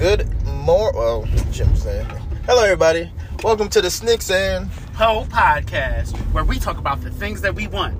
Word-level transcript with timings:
Good 0.00 0.26
more. 0.46 0.92
Well, 0.94 1.26
Jim 1.52 1.76
said. 1.76 2.06
Hello, 2.46 2.64
everybody. 2.64 3.12
Welcome 3.44 3.68
to 3.70 3.80
the 3.82 3.90
Snicks 3.90 4.30
and. 4.30 4.66
Ho 4.94 5.26
podcast, 5.30 6.16
where 6.32 6.42
we 6.44 6.58
talk 6.58 6.78
about 6.78 7.02
the 7.02 7.10
things 7.10 7.40
that 7.42 7.54
we 7.54 7.66
want. 7.66 7.96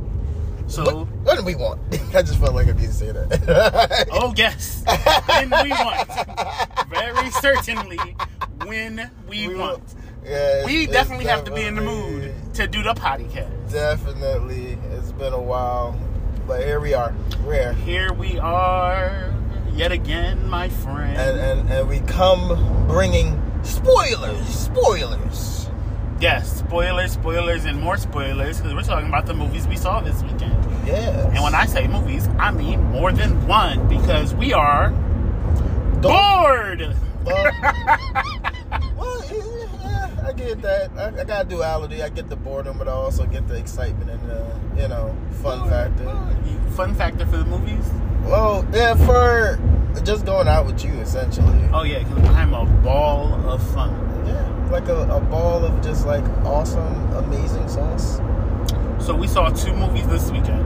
So, 0.66 0.82
What, 0.84 1.06
what 1.24 1.38
do 1.38 1.44
we 1.44 1.54
want? 1.54 1.80
I 2.14 2.22
just 2.22 2.38
felt 2.38 2.54
like 2.54 2.68
I 2.68 2.72
need 2.72 2.86
to 2.86 2.92
say 2.92 3.12
that. 3.12 4.08
oh 4.12 4.32
yes, 4.36 4.82
when 5.28 5.50
we 5.62 5.70
want. 5.70 6.08
Very 6.88 7.30
certainly, 7.32 7.98
when 8.64 9.10
we, 9.28 9.48
We 9.48 9.54
want. 9.56 9.80
want- 9.80 9.94
Yeah, 10.24 10.64
We 10.64 10.84
it's 10.84 10.92
definitely 10.92 11.26
have 11.26 11.44
to 11.44 11.52
be 11.52 11.62
in 11.62 11.74
the 11.74 11.82
mood 11.82 12.32
to 12.54 12.66
do 12.66 12.82
the 12.82 12.94
podcast. 12.94 13.70
Definitely, 13.72 14.78
it's 14.92 15.12
been 15.12 15.32
a 15.32 15.40
while, 15.40 15.98
but 16.46 16.60
here 16.64 16.80
we 16.80 16.94
are. 16.94 17.14
We're 17.44 17.72
here, 17.74 18.08
Here 18.08 18.12
we 18.12 18.38
are, 18.38 19.32
yet 19.80 19.92
again, 19.92 20.46
my 20.46 20.68
friend. 20.68 21.16
and 21.16 21.40
and 21.40 21.70
and 21.70 21.88
we 21.88 22.00
come 22.00 22.86
bringing 22.86 23.40
spoilers, 23.62 24.46
spoilers. 24.46 25.70
yes, 26.20 26.58
spoilers, 26.58 27.12
spoilers, 27.12 27.64
and 27.64 27.80
more 27.80 27.96
spoilers 27.96 28.58
because 28.58 28.74
we're 28.74 28.82
talking 28.82 29.08
about 29.08 29.24
the 29.24 29.32
movies 29.32 29.66
we 29.66 29.76
saw 29.76 30.00
this 30.00 30.22
weekend. 30.22 30.54
Yes. 30.86 31.32
And 31.32 31.42
when 31.42 31.54
I 31.54 31.64
say 31.64 31.86
movies, 31.88 32.28
I 32.38 32.50
mean 32.50 32.82
more 32.92 33.10
than 33.10 33.46
one 33.48 33.88
because 33.88 34.34
we 34.34 34.52
are 34.52 34.90
bored. 36.02 36.94
Well, 37.24 37.44
well, 38.98 39.24
yeah, 39.32 40.26
I 40.26 40.32
get 40.36 40.60
that. 40.60 40.90
I, 40.98 41.20
I 41.20 41.24
got 41.24 41.48
duality. 41.48 42.02
I 42.02 42.10
get 42.10 42.28
the 42.28 42.36
boredom, 42.36 42.76
but 42.76 42.86
I 42.86 42.92
also 42.92 43.24
get 43.24 43.48
the 43.48 43.56
excitement 43.56 44.10
and 44.10 44.28
the, 44.28 44.82
you 44.82 44.88
know, 44.88 45.16
fun 45.42 45.66
factor. 45.70 46.04
Fun 46.76 46.94
factor 46.94 47.24
for 47.24 47.38
the 47.38 47.46
movies. 47.46 47.90
Well, 48.24 48.66
yeah, 48.72 48.94
for 48.94 49.58
just 50.02 50.24
going 50.24 50.48
out 50.48 50.66
with 50.66 50.84
you, 50.84 50.92
essentially. 50.94 51.68
Oh 51.72 51.82
yeah, 51.82 51.98
because 52.00 52.24
I'm 52.30 52.54
a 52.54 52.64
ball 52.82 53.32
of 53.48 53.62
fun. 53.74 53.90
Yeah, 54.26 54.68
like 54.70 54.88
a, 54.88 55.02
a 55.10 55.20
ball 55.20 55.64
of 55.64 55.82
just 55.82 56.06
like 56.06 56.24
awesome, 56.44 57.12
amazing 57.12 57.68
sauce. 57.68 58.20
So 59.04 59.14
we 59.14 59.26
saw 59.26 59.48
two 59.50 59.72
movies 59.74 60.06
this 60.08 60.30
weekend. 60.30 60.64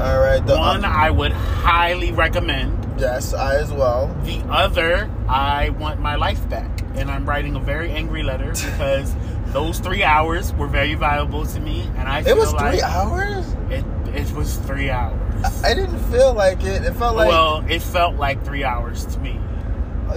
All 0.00 0.18
right, 0.20 0.44
the 0.44 0.56
One 0.56 0.84
I 0.84 1.10
would 1.10 1.32
highly 1.32 2.12
recommend. 2.12 3.00
yes, 3.00 3.32
I 3.34 3.56
as 3.56 3.72
well. 3.72 4.14
The 4.24 4.40
other, 4.50 5.10
I 5.28 5.70
want 5.70 6.00
my 6.00 6.16
life 6.16 6.46
back, 6.48 6.70
and 6.94 7.10
I'm 7.10 7.26
writing 7.28 7.56
a 7.56 7.60
very 7.60 7.90
angry 7.90 8.22
letter 8.22 8.48
because 8.52 9.14
those 9.48 9.78
three 9.78 10.02
hours 10.02 10.52
were 10.54 10.66
very 10.68 10.94
valuable 10.94 11.46
to 11.46 11.60
me, 11.60 11.82
and 11.96 12.08
I 12.08 12.22
feel 12.22 12.36
It 12.36 12.38
was 12.38 12.52
like 12.52 12.72
three 12.74 12.82
hours. 12.82 13.46
It 13.70 13.84
it 14.14 14.30
was 14.32 14.56
three 14.58 14.90
hours. 14.90 15.25
I 15.62 15.74
didn't 15.74 15.98
feel 16.10 16.32
like 16.32 16.62
it. 16.62 16.84
It 16.84 16.94
felt 16.94 17.16
like 17.16 17.28
well, 17.28 17.64
it 17.68 17.82
felt 17.82 18.16
like 18.16 18.44
three 18.44 18.64
hours 18.64 19.06
to 19.06 19.18
me. 19.18 19.38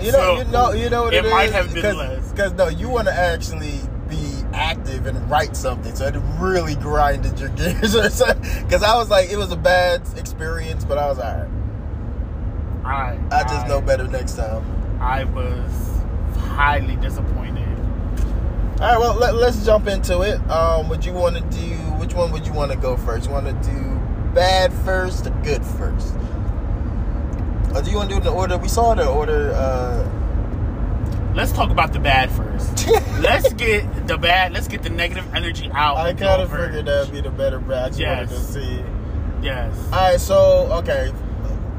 you 0.02 0.12
know, 0.12 0.18
so, 0.18 0.38
you 0.38 0.44
know, 0.46 0.72
you 0.74 0.90
know 0.90 1.04
what 1.04 1.14
it 1.14 1.26
it 1.26 1.30
might 1.30 1.50
is? 1.50 1.54
have 1.54 1.74
been 1.74 1.84
Cause, 1.84 1.96
less. 1.96 2.32
Because 2.32 2.54
no, 2.54 2.68
you 2.68 2.90
want 2.90 3.08
to 3.08 3.14
actually 3.14 3.80
be 4.10 4.42
active 4.54 5.06
and 5.06 5.30
write 5.30 5.56
something, 5.56 5.96
so 5.96 6.08
it 6.08 6.16
really 6.40 6.76
grinded 6.76 7.40
your 7.40 7.50
gears. 7.56 7.94
Because 7.94 8.84
I 8.84 8.96
was 8.96 9.10
like, 9.10 9.30
it 9.30 9.38
was 9.38 9.52
a 9.52 9.58
bad 9.58 10.02
experience, 10.18 10.86
but 10.86 10.98
I 10.98 11.08
was 11.08 11.20
alright. 11.20 11.50
I 12.84 13.20
I 13.32 13.44
just 13.44 13.68
know 13.68 13.82
better 13.82 14.08
next 14.08 14.36
time. 14.36 14.64
I 15.02 15.24
was 15.26 16.00
highly 16.38 16.96
disappointed. 16.98 17.68
All 18.82 18.88
right, 18.88 18.98
well, 18.98 19.16
let, 19.16 19.36
let's 19.36 19.66
jump 19.66 19.88
into 19.88 20.22
it. 20.22 20.40
Um, 20.50 20.88
would 20.90 21.04
you 21.04 21.12
want 21.14 21.36
to 21.36 21.42
do? 21.58 21.76
Which 22.00 22.14
one 22.14 22.32
would 22.32 22.48
you 22.48 22.54
want 22.54 22.72
to 22.72 22.78
go 22.78 22.96
first? 22.96 23.28
You 23.28 23.34
want 23.34 23.46
to 23.46 23.70
do 23.70 23.99
bad 24.34 24.74
first 24.74 25.28
or 25.28 25.32
good 25.44 25.64
first? 25.66 26.16
Or 27.76 27.82
do 27.82 27.92
you 27.92 27.98
want 27.98 28.10
to 28.10 28.16
do 28.16 28.16
it 28.16 28.18
in 28.18 28.24
the 28.24 28.32
order 28.32 28.58
we 28.58 28.68
saw 28.68 28.94
the 28.96 29.08
order? 29.08 29.52
Uh... 29.54 30.16
Let's 31.36 31.52
talk 31.52 31.70
about 31.70 31.94
the 31.94 32.00
bad 32.00 32.32
first. 32.32 32.88
let's 33.20 33.54
get 33.54 34.08
the 34.08 34.18
bad. 34.18 34.52
Let's 34.52 34.68
get 34.68 34.82
the 34.82 34.90
negative 34.90 35.34
energy 35.36 35.70
out. 35.74 35.98
I 35.98 36.14
kind 36.14 36.42
of 36.42 36.50
figured 36.50 36.86
that'd 36.88 37.14
be 37.14 37.22
the 37.22 37.30
better 37.30 37.60
batch. 37.60 37.98
Just 37.98 38.02
wanted 38.02 38.30
to 38.30 38.36
Yes. 38.36 38.48
see. 38.54 38.84
Yes. 39.42 39.76
All 39.94 40.00
right, 40.00 40.20
so 40.20 40.68
okay, 40.80 41.12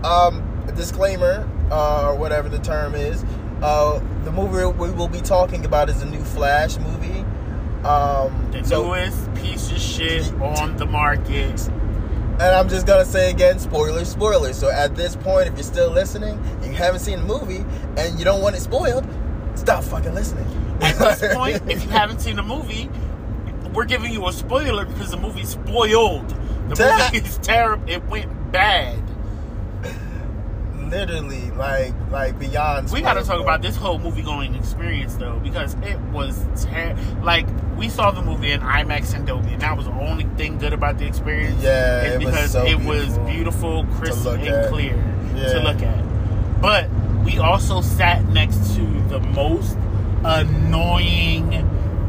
um, 0.05 0.43
disclaimer 0.77 1.47
uh, 1.71 2.09
or 2.11 2.15
whatever 2.17 2.49
the 2.49 2.61
term 2.61 2.95
is. 2.95 3.25
Uh, 3.61 4.01
the 4.25 4.33
movie 4.33 4.65
we 4.79 4.91
will 4.93 5.09
be 5.09 5.21
talking 5.21 5.65
about 5.67 5.91
is 5.91 6.01
the 6.01 6.07
new 6.07 6.23
Flash 6.23 6.79
movie. 6.79 7.21
Um, 7.85 8.49
The 8.53 8.63
so, 8.65 8.85
newest 8.85 9.35
piece 9.35 9.71
of 9.71 9.79
shit 9.79 10.33
on 10.41 10.77
the 10.77 10.87
market. 10.87 11.61
And 12.41 12.57
I'm 12.57 12.69
just 12.69 12.87
gonna 12.87 13.05
say 13.05 13.31
again, 13.31 13.59
spoilers, 13.59 14.09
spoilers. 14.09 14.59
So 14.59 14.71
at 14.71 14.97
this 14.97 15.15
point, 15.15 15.49
if 15.49 15.55
you're 15.55 15.63
still 15.63 15.91
listening 15.91 16.39
and 16.63 16.65
you 16.65 16.73
haven't 16.73 17.01
seen 17.01 17.19
the 17.21 17.27
movie 17.27 17.65
and 17.99 18.19
you 18.19 18.25
don't 18.25 18.41
want 18.41 18.57
it 18.57 18.61
spoiled, 18.61 19.07
stop 19.55 19.85
fucking 19.85 20.15
listening. 20.15 20.47
At 20.81 20.99
this 20.99 21.35
point, 21.35 21.63
if 21.71 21.85
you 21.85 21.91
haven't 21.91 22.21
seen 22.21 22.37
the 22.37 22.43
movie, 22.43 22.89
we're 23.75 23.85
giving 23.85 24.11
you 24.11 24.27
a 24.27 24.33
spoiler 24.33 24.87
because 24.87 25.11
the 25.11 25.19
movie's 25.19 25.51
spoiled. 25.51 26.31
The 26.71 27.11
movie 27.13 27.27
is 27.29 27.39
terrible. 27.39 27.89
It 27.89 28.03
went 28.09 28.53
bad. 28.53 28.99
Literally 30.91 31.51
like 31.53 31.95
like 32.11 32.39
beyond. 32.39 32.91
We 32.91 33.01
got 33.01 33.15
to 33.15 33.23
talk 33.23 33.41
about 33.41 33.63
this 33.63 33.77
whole 33.77 33.99
movie 33.99 34.23
going 34.23 34.55
experience 34.55 35.15
though, 35.15 35.39
because 35.39 35.75
it 35.83 35.99
was 36.13 36.45
ter- 36.65 36.97
like 37.23 37.47
we 37.77 37.89
saw 37.89 38.11
the 38.11 38.23
movie 38.23 38.51
in 38.53 38.61
IMAX 38.61 39.15
and 39.15 39.27
Dolby, 39.27 39.53
and 39.55 39.63
that 39.63 39.77
was 39.77 39.87
the 39.87 39.93
only 39.93 40.25
thing 40.37 40.59
good 40.59 40.73
about 40.73 40.99
the 40.99 41.07
experience. 41.07 41.63
Yeah, 41.63 42.03
it 42.03 42.17
was 42.19 42.25
because 42.27 42.53
so 42.53 42.65
it 42.67 42.79
was 42.81 43.17
beautiful 43.21 43.85
crisp, 43.95 44.27
and 44.27 44.43
at. 44.47 44.69
clear 44.69 44.97
Yeah. 45.35 45.53
to 45.55 45.61
look 45.61 45.83
at. 45.83 46.61
But 46.61 46.91
we 47.25 47.39
also 47.39 47.81
sat 47.81 48.25
next 48.29 48.75
to 48.77 48.83
the 49.09 49.21
most 49.21 49.77
annoying 50.25 51.51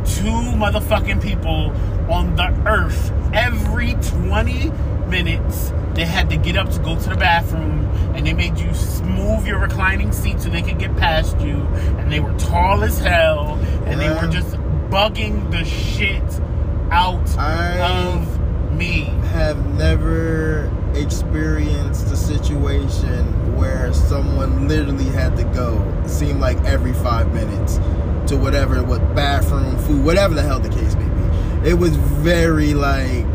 two 0.06 0.24
motherfucking 0.58 1.22
people 1.22 1.72
on 2.12 2.36
the 2.36 2.50
earth. 2.68 3.12
Every 3.34 3.94
20 3.94 4.72
minutes, 5.08 5.72
they 5.96 6.06
had 6.06 6.30
to 6.30 6.38
get 6.38 6.56
up 6.58 6.70
to 6.72 6.80
go 6.80 7.00
to 7.00 7.10
the 7.10 7.16
bathroom, 7.16 7.86
and 8.16 8.26
they 8.26 8.34
made 8.34 8.58
you 8.58 8.72
move 9.06 9.46
your 9.46 9.60
reclining 9.60 10.12
seat 10.12 10.40
so 10.42 10.50
they 10.50 10.62
could 10.62 10.80
get 10.80 10.96
past 10.98 11.40
you. 11.42 11.58
And 12.00 12.12
they 12.12 12.20
were 12.20 12.34
tall 12.38 12.84
as 12.84 12.98
hell, 13.00 13.56
and 13.86 14.00
they 14.00 14.10
were 14.10 14.28
just 14.28 14.56
bugging 14.90 15.52
the 15.52 15.64
shit 15.66 16.24
out 16.92 17.38
I- 17.38 17.80
of 17.80 18.40
me. 18.74 19.04
have 19.34 19.66
never 19.78 20.70
experienced 20.96 22.08
a 22.12 22.18
situation 22.18 23.56
where 23.58 23.94
someone 23.94 24.68
literally 24.68 25.06
had 25.06 25.38
to 25.38 25.44
go 25.46 25.86
seem 26.08 26.40
like 26.40 26.58
every 26.66 26.92
five 26.94 27.34
minutes 27.34 27.78
to 28.28 28.36
whatever 28.36 28.82
what 28.84 29.16
bathroom 29.16 29.78
food 29.80 30.04
whatever 30.04 30.34
the 30.34 30.42
hell 30.42 30.60
the 30.60 30.68
case 30.70 30.96
may 30.96 31.04
be 31.64 31.70
it 31.70 31.74
was 31.76 31.96
very 31.96 32.74
like 32.74 33.26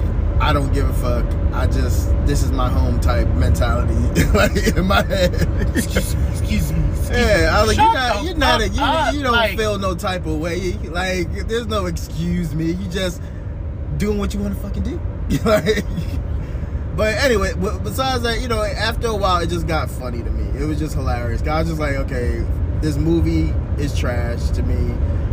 i 0.40 0.52
don't 0.52 0.72
give 0.74 0.88
a 0.88 0.92
fuck 0.94 1.24
i 1.56 1.66
just 1.66 2.10
this 2.26 2.42
is 2.42 2.52
my 2.52 2.68
home 2.68 3.00
type 3.00 3.26
mentality 3.28 3.94
like 4.34 4.56
in 4.76 4.86
my 4.86 5.02
head 5.02 5.32
Excuse 5.76 6.14
me, 6.14 6.26
excuse 6.30 6.72
me. 6.72 6.78
Excuse 6.90 7.10
yeah 7.10 7.56
i 7.58 7.64
was 7.64 7.76
like 7.76 7.78
you're 7.78 7.94
not 7.94 8.24
you're 8.24 8.34
not 8.36 8.60
a, 8.60 8.68
you, 8.68 8.80
up, 8.82 9.14
you 9.14 9.22
don't 9.22 9.32
like- 9.32 9.56
feel 9.56 9.78
no 9.78 9.94
type 9.94 10.26
of 10.26 10.38
way 10.38 10.72
like 10.90 11.30
there's 11.48 11.66
no 11.66 11.86
excuse 11.86 12.54
me 12.54 12.72
you 12.72 12.88
just 12.90 13.20
doing 13.96 14.18
what 14.18 14.34
you 14.34 14.40
want 14.40 14.54
to 14.54 14.60
fucking 14.60 14.82
do 14.82 15.00
like 15.44 15.84
but 16.96 17.14
anyway, 17.18 17.52
besides 17.82 18.22
that, 18.22 18.40
you 18.40 18.48
know, 18.48 18.62
after 18.62 19.08
a 19.08 19.14
while, 19.14 19.42
it 19.42 19.48
just 19.50 19.66
got 19.66 19.90
funny 19.90 20.22
to 20.22 20.30
me. 20.30 20.58
It 20.58 20.64
was 20.64 20.78
just 20.78 20.94
hilarious. 20.94 21.42
I 21.42 21.58
was 21.58 21.68
just 21.68 21.78
like, 21.78 21.94
okay, 21.96 22.42
this 22.80 22.96
movie 22.96 23.52
is 23.78 23.94
trash 23.94 24.48
to 24.52 24.62
me. 24.62 24.92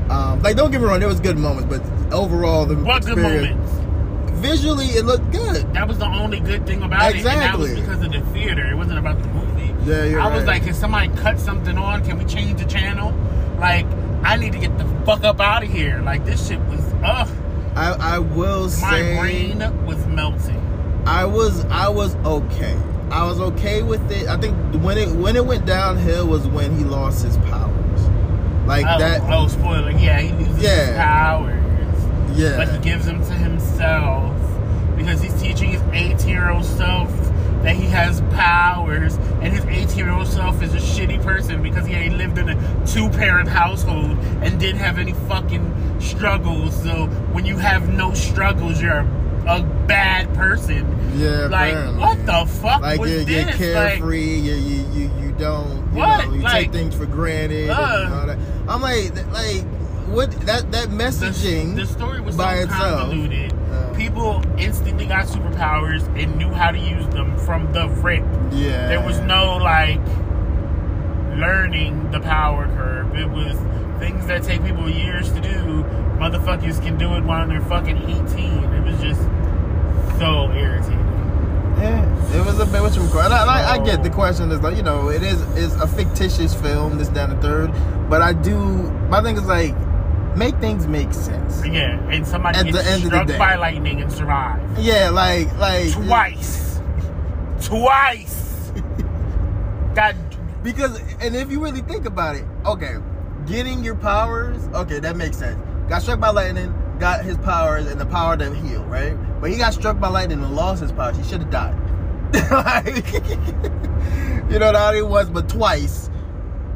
Um, 0.10 0.42
like, 0.42 0.58
don't 0.58 0.72
get 0.72 0.81
me 0.81 0.88
wrong, 0.88 1.00
there 1.00 1.08
was 1.08 1.22
good 1.22 1.38
moments, 1.38 1.69
but 1.74 1.81
overall, 2.14 2.66
the 2.66 2.76
What 2.76 3.06
good 3.06 3.18
experience- 3.18 3.56
moments? 3.80 4.42
Visually, 4.46 4.88
it 4.88 5.06
looked 5.06 5.31
good. 5.31 5.66
That 5.83 5.89
was 5.89 5.97
the 5.97 6.06
only 6.06 6.39
good 6.39 6.65
thing 6.65 6.81
about 6.81 7.13
it, 7.13 7.18
and 7.18 7.25
that 7.25 7.57
was 7.59 7.71
Exactly. 7.71 7.81
because 7.81 8.06
of 8.06 8.13
the 8.13 8.31
theater. 8.31 8.65
It 8.71 8.75
wasn't 8.77 9.00
about 9.00 9.21
the 9.21 9.27
movie. 9.27 9.74
Yeah, 9.83 10.06
you're 10.06 10.21
I 10.21 10.33
was 10.33 10.45
like, 10.45 10.63
can 10.63 10.74
somebody 10.74 11.09
cut 11.09 11.38
something 11.41 11.77
on? 11.77 12.06
Can 12.06 12.18
we 12.18 12.24
change 12.24 12.57
the 12.57 12.65
channel? 12.69 13.13
Like, 13.59 13.85
I 14.24 14.38
need 14.38 14.53
to 14.53 14.59
get 14.59 14.77
the 14.77 14.85
fuck 15.06 15.25
up 15.25 15.41
out 15.41 15.62
of 15.62 15.69
here. 15.69 16.00
Like, 16.01 16.24
this 16.24 16.47
shit 16.47 16.62
was, 16.69 16.80
ugh. 17.03 17.27
I, 17.75 18.15
I 18.15 18.19
will 18.19 18.62
My 18.62 18.69
say, 18.69 19.15
My 19.18 19.21
brain 19.24 19.85
was 19.85 20.07
melting. 20.07 21.03
I 21.06 21.25
was, 21.25 21.65
I 21.65 21.89
was 21.89 22.15
okay. 22.15 22.77
I 23.12 23.25
was 23.25 23.41
okay 23.41 23.81
with 23.83 24.09
it. 24.09 24.30
I 24.30 24.38
think 24.38 24.56
when 24.81 24.97
it 24.97 25.09
when 25.09 25.35
it 25.35 25.45
went 25.45 25.65
downhill 25.65 26.27
was 26.27 26.47
when 26.47 26.77
he 26.77 26.85
lost 26.85 27.25
his 27.25 27.35
powers. 27.39 28.01
Like 28.65 28.85
Oh, 28.88 29.00
that. 29.00 29.21
oh, 29.25 29.50
spoiler. 29.50 29.91
Yeah, 29.91 30.21
he 30.21 30.31
loses 30.31 30.62
his 30.62 30.95
powers. 30.95 31.59
yeah. 32.38 32.56
But 32.56 32.69
he 32.71 32.77
gives 32.80 33.06
them 33.06 33.19
to 33.25 33.33
himself 33.33 34.32
because 35.04 35.22
he's 35.22 35.42
teaching 35.42 35.70
his 35.72 35.82
18 35.92 36.28
year 36.30 36.50
old 36.50 36.66
self 36.66 37.10
that 37.64 37.76
he 37.78 37.86
has 37.86 38.20
powers, 38.34 39.16
and 39.42 39.54
his 39.54 39.64
18 39.66 39.98
year 39.98 40.12
old 40.12 40.28
self 40.28 40.62
is 40.62 40.74
a 40.74 40.78
shitty 40.78 41.22
person 41.24 41.62
because 41.64 41.86
he 41.86 41.94
ain't 41.94 42.18
lived 42.18 42.38
in 42.38 42.50
a 42.50 42.86
two 42.88 43.10
parent 43.10 43.48
household 43.48 44.18
and 44.42 44.60
didn't 44.60 44.80
have 44.82 44.98
any 45.00 45.14
fucking 45.30 46.02
struggles. 46.02 46.76
So 46.84 47.08
when 47.32 47.46
you 47.46 47.58
have 47.58 47.94
no 47.94 48.14
struggles, 48.14 48.82
you're 48.82 48.98
a 49.00 49.24
a 49.46 49.62
bad 49.88 50.34
person. 50.36 50.88
Yeah, 51.18 51.48
Like 51.48 51.74
apparently. 51.74 52.00
what 52.00 52.26
the 52.26 52.46
fuck 52.62 52.82
Like 52.82 52.98
was 53.00 53.12
you're, 53.12 53.24
this? 53.26 53.60
you're 53.60 53.76
Like, 53.76 53.90
carefree. 53.96 54.36
you, 54.40 54.54
you 54.54 54.86
you 54.94 55.12
you 55.20 55.32
don't. 55.38 55.76
You 55.92 55.98
What? 56.00 56.26
know, 56.28 56.34
you 56.34 56.42
Like, 56.42 56.54
take 56.54 56.72
things 56.72 56.96
for 56.96 57.06
granted. 57.06 57.70
uh. 57.70 58.04
and 58.06 58.14
all 58.14 58.26
that. 58.28 58.38
I'm 58.70 58.82
like 58.82 59.14
like 59.34 59.66
what 60.13 60.31
that 60.45 60.71
that 60.71 60.89
messaging. 60.89 61.75
the 61.75 61.86
story 61.86 62.21
was 62.21 62.36
by 62.38 62.57
so 62.57 62.63
itself. 62.63 63.00
convoluted. 63.10 63.54
Uh. 63.54 63.94
People 63.95 64.44
instantly 64.57 65.06
got 65.06 65.25
superpowers 65.25 66.04
and 66.21 66.36
knew 66.38 66.50
how 66.50 66.71
to 66.71 66.77
use 66.80 67.07
them 67.07 67.38
from 67.39 67.71
the 67.74 67.88
rip. 67.89 68.24
yeah. 68.51 68.88
There 68.88 69.01
was 69.06 69.19
no 69.21 69.57
like 69.57 70.00
learning 71.38 72.12
the 72.12 72.19
power 72.19 72.65
curve. 72.68 73.15
It 73.15 73.30
was 73.30 73.57
things 74.00 74.25
that 74.27 74.44
take 74.44 74.63
people 74.63 74.89
years 74.89 75.31
to 75.31 75.42
do. 75.42 75.83
Motherfuckers 76.19 76.81
can 76.81 76.98
do 76.98 77.13
it 77.16 77.24
while 77.24 77.48
they're 77.48 77.62
fucking 77.62 77.98
18. 77.98 78.63
It 78.74 78.83
was 78.83 79.01
just 79.01 79.21
so 80.19 80.51
irritating. 80.51 81.00
Yeah, 81.77 82.38
it 82.38 82.45
was 82.45 82.59
a 82.59 82.66
bit 82.66 82.81
what 82.81 82.95
you 82.95 83.01
call. 83.09 83.21
And 83.21 83.33
I, 83.33 83.45
I, 83.45 83.74
I 83.74 83.83
get 83.83 84.04
the 84.04 84.09
question 84.09 84.51
is 84.51 84.62
like 84.62 84.77
you 84.77 84.83
know 84.83 85.09
it 85.09 85.24
is 85.24 85.42
is 85.57 85.75
a 85.81 85.88
fictitious 85.88 86.54
film. 86.54 86.98
This 86.98 87.07
down 87.09 87.31
the 87.31 87.42
third, 87.42 87.71
but 88.09 88.21
I 88.21 88.33
do. 88.33 88.56
My 89.09 89.21
thing 89.21 89.36
is 89.38 89.45
like 89.45 89.74
make 90.38 90.56
things 90.57 90.88
make 90.88 91.13
sense. 91.13 91.65
Yeah, 91.65 92.00
and 92.09 92.25
somebody 92.27 92.57
At 92.59 92.65
the 92.65 92.71
gets 92.74 92.88
end 92.88 92.95
of 93.06 93.09
the 93.12 93.18
struck 93.18 93.27
day. 93.27 93.38
by 93.38 93.56
lightning 93.56 94.01
and 94.01 94.12
survives. 94.12 94.80
Yeah, 94.85 95.09
like 95.09 95.56
like 95.57 95.91
Twice. 95.91 96.81
Twice. 97.62 98.71
God. 99.95 100.15
Because, 100.63 100.97
and 101.19 101.35
if 101.35 101.51
you 101.51 101.62
really 101.62 101.81
think 101.81 102.06
about 102.06 102.38
it, 102.38 102.45
okay, 102.65 102.95
getting 103.45 103.83
your 103.83 103.95
powers, 103.95 104.65
okay, 104.74 105.00
that 105.00 105.18
makes 105.18 105.38
sense. 105.38 105.59
Got 105.89 106.01
struck 106.03 106.21
by 106.21 106.30
lightning, 106.30 106.74
got 107.00 107.25
his 107.25 107.38
powers 107.39 107.85
and 107.88 108.00
the 108.00 108.06
power 108.06 108.38
to 108.38 108.56
heal, 108.56 108.81
right? 108.85 109.13
But 109.41 109.50
he 109.51 109.57
got 109.57 109.74
struck 109.74 110.00
by 110.00 110.07
lightning 110.07 110.41
and 110.41 110.56
lost 110.56 110.81
his 110.81 110.94
powers. 110.94 111.18
He 111.18 111.24
should 111.24 111.41
have 111.41 111.50
died. 111.50 111.77
like, 112.50 113.13
you 114.50 114.57
know, 114.59 114.71
not 114.71 114.95
only 114.95 115.01
once, 115.01 115.30
but 115.30 115.50
twice, 115.50 116.09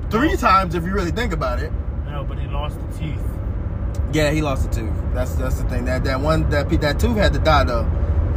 three 0.09 0.35
times 0.35 0.75
if 0.75 0.83
you 0.83 0.91
really 0.91 1.11
think 1.11 1.31
about 1.31 1.59
it. 1.59 1.71
No, 2.07 2.25
but 2.25 2.37
he 2.37 2.47
lost 2.47 2.77
the 2.79 2.97
teeth. 2.99 3.21
Yeah, 4.13 4.31
he 4.31 4.41
lost 4.41 4.67
a 4.67 4.69
tooth. 4.71 4.93
That's 5.13 5.35
that's 5.35 5.59
the 5.61 5.67
thing. 5.69 5.85
That 5.85 6.03
that 6.05 6.21
one 6.21 6.49
that 6.49 6.69
that 6.81 6.99
tooth 6.99 7.17
had 7.17 7.33
to 7.33 7.39
die 7.39 7.63
though. 7.65 7.83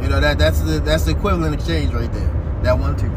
You 0.01 0.09
know 0.09 0.19
that 0.19 0.37
that's 0.37 0.59
the 0.61 0.79
that's 0.79 1.05
the 1.05 1.11
equivalent 1.11 1.53
exchange 1.55 1.93
right 1.93 2.11
there. 2.11 2.59
That 2.63 2.77
one 2.77 2.95
tooth. 2.97 3.11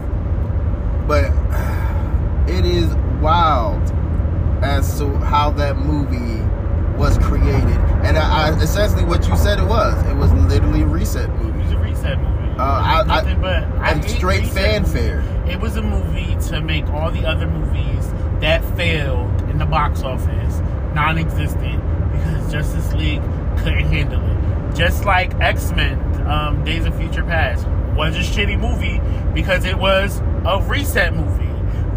But 1.09 1.25
it 2.49 2.65
is 2.65 2.95
wild 3.21 3.83
as 4.63 4.99
to 4.99 5.09
how 5.19 5.51
that 5.53 5.77
movie 5.77 6.41
was 6.97 7.19
created, 7.19 7.79
and 8.05 8.17
I, 8.17 8.51
I 8.51 8.57
essentially 8.61 9.05
what 9.05 9.27
you 9.29 9.37
said 9.37 9.59
it 9.59 9.65
was. 9.67 9.95
It 10.07 10.15
was 10.15 10.33
literally 10.33 10.83
a 10.83 10.87
reset 10.87 11.29
movie. 11.41 11.59
It 11.59 11.65
was 11.65 11.73
a 11.73 11.79
reset 11.79 12.19
movie. 12.19 12.55
Uh, 12.57 12.63
I- 12.63 13.05
I- 13.21 13.35
but 13.35 13.65
I 13.81 14.01
straight 14.03 14.47
fanfare. 14.47 15.21
It 15.49 15.59
was 15.61 15.77
a 15.77 15.83
movie 15.83 16.37
to 16.51 16.61
make 16.61 16.89
all 16.91 17.11
the 17.11 17.27
other 17.27 17.49
movies 17.49 18.13
that 18.41 18.65
failed 18.77 19.41
in 19.51 19.59
the 19.59 19.67
box 19.67 20.03
office 20.03 20.61
non-existent 20.95 21.83
Justice 22.55 22.93
League 22.93 23.21
couldn't 23.59 23.87
handle 23.87 24.23
it. 24.23 24.77
Just 24.77 25.05
like 25.05 25.35
X 25.41 25.73
Men, 25.73 25.99
um, 26.25 26.63
Days 26.63 26.85
of 26.85 26.97
Future 26.97 27.25
Past 27.25 27.67
was 27.97 28.15
a 28.15 28.21
shitty 28.21 28.57
movie 28.57 29.01
because 29.35 29.65
it 29.65 29.77
was 29.77 30.21
a 30.47 30.65
reset 30.69 31.17
movie. 31.17 31.51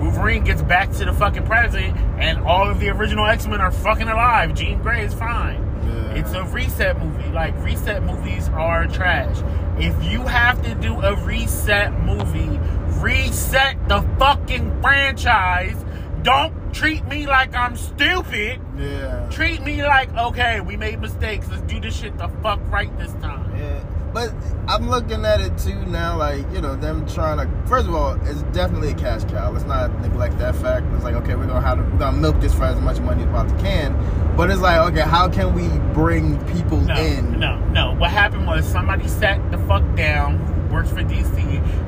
Wolverine 0.04 0.44
gets 0.44 0.63
back 0.63 0.92
to 0.94 1.06
the 1.06 1.13
fucking 1.13 1.45
present, 1.45 1.95
and 2.18 2.39
all 2.39 2.68
of 2.68 2.80
the 2.80 2.89
original 2.89 3.27
X 3.27 3.45
Men 3.45 3.62
are 3.62 3.69
fucking 3.69 4.07
alive. 4.07 4.56
Jean 4.56 4.81
Grey 4.81 5.06
is 5.06 5.13
fine. 5.13 5.62
Yeah. 5.86 6.15
It's 6.15 6.31
a 6.31 6.42
reset 6.45 6.98
movie. 7.00 7.30
Like 7.30 7.56
reset 7.63 8.01
movies 8.01 8.50
are 8.50 8.88
trash. 8.88 9.38
If 9.77 10.12
you 10.12 10.24
have 10.24 10.63
to 10.63 10.74
do 10.74 11.00
a 11.01 11.15
reset 11.18 11.94
movie, 12.01 12.59
reset 13.00 13.88
the 13.88 14.01
fucking 14.18 14.81
franchise. 14.81 15.86
Don't 16.24 16.56
treat 16.74 17.06
me 17.08 17.28
like 17.28 17.56
I'm 17.56 17.75
stupid. 17.75 18.60
Yeah. 18.78 19.28
Treat 19.31 19.62
me 19.64 19.84
like, 19.84 20.14
okay, 20.16 20.62
we 20.62 20.78
made 20.78 21.00
mistakes. 21.00 21.48
Let's 21.50 21.62
do 21.64 21.80
this 21.80 21.96
shit 21.96 22.18
the 22.18 22.28
fuck 22.42 22.60
right 22.72 22.96
this 22.98 23.12
time. 23.14 23.56
Yeah, 23.58 23.84
but 24.14 24.34
I'm 24.68 24.90
looking 24.90 25.25
at 25.25 25.42
it 25.42 25.58
too 25.58 25.75
now, 25.88 26.18
like 26.18 26.46
you 26.54 26.62
know 26.62 26.75
them 26.75 27.08
trying 27.08 27.38
to. 27.38 27.68
First 27.68 27.88
of 27.88 27.96
all, 27.96 28.14
it's 28.28 28.44
definitely 28.54 28.92
a 28.92 28.96
cash 28.96 29.24
cow. 29.25 29.52
Let's 29.52 29.66
not 29.66 30.00
neglect 30.02 30.38
that 30.40 30.56
fact. 30.56 30.86
It's 30.94 31.04
like 31.04 31.16
okay, 31.16 31.36
we're 31.36 31.48
gonna 31.48 31.62
have 31.62 31.78
to, 31.78 31.84
we're 31.84 31.98
gonna 32.00 32.18
milk 32.18 32.40
this 32.40 32.54
for 32.54 32.66
as 32.66 32.80
much 32.80 33.00
money 33.00 33.24
as 33.24 33.30
possibly 33.30 33.62
can. 33.64 34.36
But 34.36 34.50
it's 34.52 34.62
like 34.62 34.80
okay, 34.92 35.02
how 35.02 35.30
can 35.30 35.54
we 35.56 35.68
bring 35.94 36.38
people 36.54 36.80
No, 36.81 36.94
in? 36.96 37.40
no, 37.40 37.58
no. 37.69 37.96
What 37.96 38.12
happened 38.12 38.46
was 38.48 38.66
somebody 38.66 39.08
sat 39.08 39.52
the 39.52 39.58
fuck 39.60 39.84
down 39.96 40.38
works 40.78 40.90
for 40.92 41.02
DC 41.02 41.40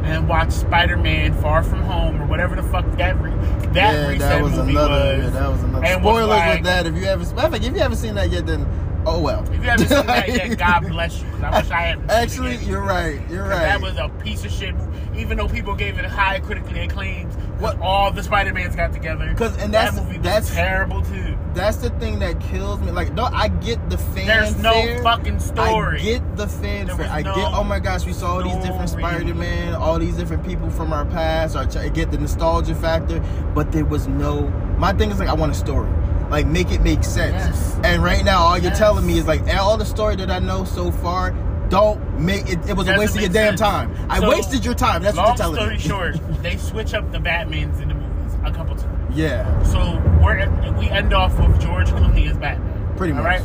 and 0.06 0.28
watched 0.28 0.54
Spider-Man 0.54 1.40
Far 1.42 1.62
From 1.62 1.82
Home 1.84 2.20
or 2.20 2.26
whatever 2.26 2.56
the 2.56 2.64
fuck 2.64 2.86
that 2.98 3.22
re- 3.22 3.30
that 3.74 3.76
yeah, 3.94 4.08
reset 4.08 4.20
that 4.20 4.42
was 4.44 4.54
movie 4.54 4.72
another. 4.72 4.90
was. 5.18 5.24
Yeah, 5.26 5.30
that 5.30 5.52
was 5.52 5.64
another. 5.64 5.86
and 5.86 6.04
was 6.04 6.12
Spoilers 6.16 6.28
like- 6.30 6.54
with 6.56 6.64
that. 6.66 6.86
If 6.88 6.96
you 6.96 7.06
haven't, 7.06 7.64
if 7.64 7.74
you 7.76 7.80
haven't 7.80 7.98
seen 7.98 8.16
that 8.16 8.32
yet, 8.32 8.48
then 8.48 8.66
oh 9.06 9.20
well. 9.20 9.44
If 9.44 9.54
you 9.58 9.62
haven't 9.62 9.88
seen 9.90 10.06
that 10.08 10.28
yet, 10.28 10.58
God 10.58 10.88
bless 10.90 11.22
you. 11.22 11.28
I 11.44 11.62
wish 11.62 11.70
I 11.70 11.82
hadn't. 11.82 12.10
seen 12.10 12.18
it 12.18 12.24
Actually, 12.24 12.56
you're 12.66 12.82
right. 12.82 13.22
You're 13.30 13.44
right. 13.44 13.60
That 13.60 13.82
was 13.82 13.96
a 13.98 14.10
piece 14.24 14.44
of 14.44 14.52
shit. 14.52 14.74
Even 15.16 15.38
though 15.38 15.48
people 15.48 15.76
gave 15.76 16.00
it 16.00 16.06
high 16.06 16.40
critically 16.40 16.80
acclaimed, 16.80 17.32
What- 17.60 17.80
all 17.80 18.12
the 18.12 18.24
Spider 18.24 18.54
Mans 18.54 18.76
got 18.76 18.92
together. 18.92 19.32
'Cause- 19.38 19.52
and 19.58 19.72
that 19.72 19.92
that's- 19.94 19.96
movie 19.98 20.18
was 20.18 20.24
that's- 20.24 20.56
terrible 20.56 21.04
too. 21.04 21.38
That's 21.54 21.78
the 21.78 21.90
thing 21.92 22.20
that 22.20 22.40
kills 22.40 22.80
me. 22.80 22.92
Like, 22.92 23.14
no, 23.14 23.26
I 23.26 23.48
get 23.48 23.90
the 23.90 23.98
fan. 23.98 24.28
There's 24.28 24.56
no 24.58 25.00
fucking 25.04 25.40
story. 25.40 26.00
I 26.00 26.04
get 26.04 26.38
the 26.38 26.48
fanfare. 26.48 26.96
was 26.98 27.08
I 27.08 27.22
no 27.24 27.36
get. 27.36 27.54
Oh 27.54 27.64
my 27.64 27.80
gosh, 27.80 28.06
we 28.06 28.14
saw 28.14 28.36
all 28.36 28.44
these 28.44 28.56
different. 28.64 28.90
Spider-Man, 28.90 29.74
all 29.76 29.98
these 30.00 30.16
different 30.16 30.46
people 30.46 30.70
from 30.70 30.94
our 30.94 31.06
past. 31.06 31.56
Or 31.56 31.60
I 31.80 31.90
get 31.90 32.12
the 32.12 32.18
nostalgia 32.18 32.76
factor, 32.76 33.20
but 33.56 33.72
there 33.72 33.86
was 33.86 34.08
no. 34.08 34.42
My 34.78 34.94
thing 34.94 35.12
is 35.12 35.20
like, 35.20 35.28
I 35.30 35.34
want 35.34 35.52
a 35.52 35.56
story. 35.56 35.90
Like, 36.30 36.46
make 36.46 36.72
it 36.72 36.82
make 36.82 37.04
sense. 37.04 37.34
Yes. 37.34 37.80
And 37.84 38.04
right 38.04 38.24
now, 38.24 38.40
all 38.42 38.58
you're 38.58 38.70
Yes. 38.70 38.78
telling 38.78 39.06
me 39.08 39.18
is 39.18 39.26
like, 39.26 39.42
all 39.56 39.76
the 39.78 39.86
story 39.86 40.16
that 40.18 40.30
I 40.30 40.40
know 40.40 40.64
so 40.64 40.92
far. 40.92 41.32
Don't 41.70 42.20
make 42.20 42.50
it. 42.50 42.58
It 42.68 42.76
was 42.76 42.88
a 42.88 42.92
Doesn't 42.94 43.00
waste 43.00 43.16
of 43.16 43.22
your 43.22 43.30
damn 43.30 43.56
sense. 43.58 43.60
time. 43.62 43.96
I 44.10 44.20
So, 44.20 44.30
wasted 44.30 44.66
your 44.66 44.74
time. 44.74 45.04
That's 45.04 45.16
what 45.16 45.38
Long 45.40 45.54
you're 45.54 45.58
telling 45.58 45.80
story 45.80 46.16
short, 46.18 46.42
they 46.44 46.58
switch 46.58 46.96
up 46.96 47.12
the 47.12 47.20
Batmans 47.20 47.80
in 47.80 47.90
the 47.90 47.94
movies 47.94 48.36
a 48.44 48.52
couple 48.52 48.76
times. 48.76 48.89
Yeah, 49.14 49.62
So 49.64 49.80
we're 50.22 50.48
we 50.80 50.90
end 50.90 51.14
off 51.14 51.38
with 51.40 51.60
George 51.62 51.88
Clooney 51.90 52.30
as 52.30 52.38
Batman. 52.38 52.96
pretty 52.98 53.14
much. 53.14 53.24
right? 53.26 53.42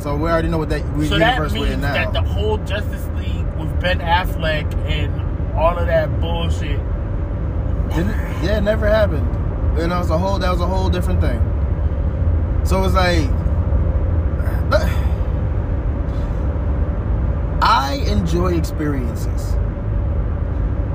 So 0.00 0.16
we 0.16 0.30
already 0.30 0.48
know 0.48 0.58
what 0.58 0.68
that 0.70 0.82
we 0.96 1.06
So 1.08 1.18
that 1.18 1.34
universe 1.34 1.52
we're 1.52 1.64
in 1.66 1.70
means 1.72 1.82
now. 1.82 1.92
that 1.92 2.12
the 2.12 2.22
whole 2.22 2.56
Justice 2.58 3.06
League 3.16 3.46
with 3.58 3.80
Ben 3.80 3.98
Affleck 3.98 4.72
and 4.88 5.54
all 5.56 5.76
of 5.76 5.86
that 5.86 6.20
bullshit. 6.20 6.78
Didn't, 7.90 8.08
yeah, 8.42 8.58
it 8.58 8.62
never 8.62 8.86
happened. 8.88 9.26
You 9.78 9.88
know, 9.88 10.00
it's 10.00 10.10
a 10.10 10.16
whole 10.18 10.38
that 10.38 10.50
was 10.50 10.60
a 10.60 10.66
whole 10.66 10.88
different 10.88 11.20
thing. 11.20 11.40
So 12.64 12.82
it's 12.84 12.94
like 12.94 13.28
I 17.62 18.02
enjoy 18.06 18.56
experiences. 18.56 19.54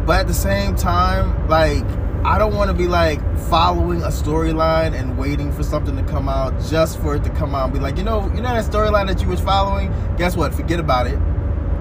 But 0.05 0.21
at 0.21 0.27
the 0.27 0.33
same 0.33 0.75
time, 0.75 1.47
like 1.47 1.83
I 2.25 2.39
don't 2.39 2.55
want 2.55 2.69
to 2.69 2.73
be 2.73 2.87
like 2.87 3.19
following 3.49 4.01
a 4.01 4.07
storyline 4.07 4.99
and 4.99 5.15
waiting 5.15 5.51
for 5.51 5.61
something 5.61 5.95
to 5.95 6.03
come 6.03 6.27
out 6.27 6.59
just 6.69 6.99
for 6.99 7.15
it 7.15 7.23
to 7.23 7.29
come 7.29 7.53
out 7.53 7.65
and 7.65 7.73
be 7.73 7.79
like, 7.79 7.97
you 7.97 8.03
know, 8.03 8.23
you 8.33 8.41
know 8.41 8.53
that 8.53 8.65
storyline 8.65 9.05
that 9.07 9.21
you 9.21 9.27
was 9.27 9.39
following? 9.39 9.93
Guess 10.17 10.35
what? 10.35 10.53
Forget 10.53 10.79
about 10.79 11.05
it. 11.05 11.19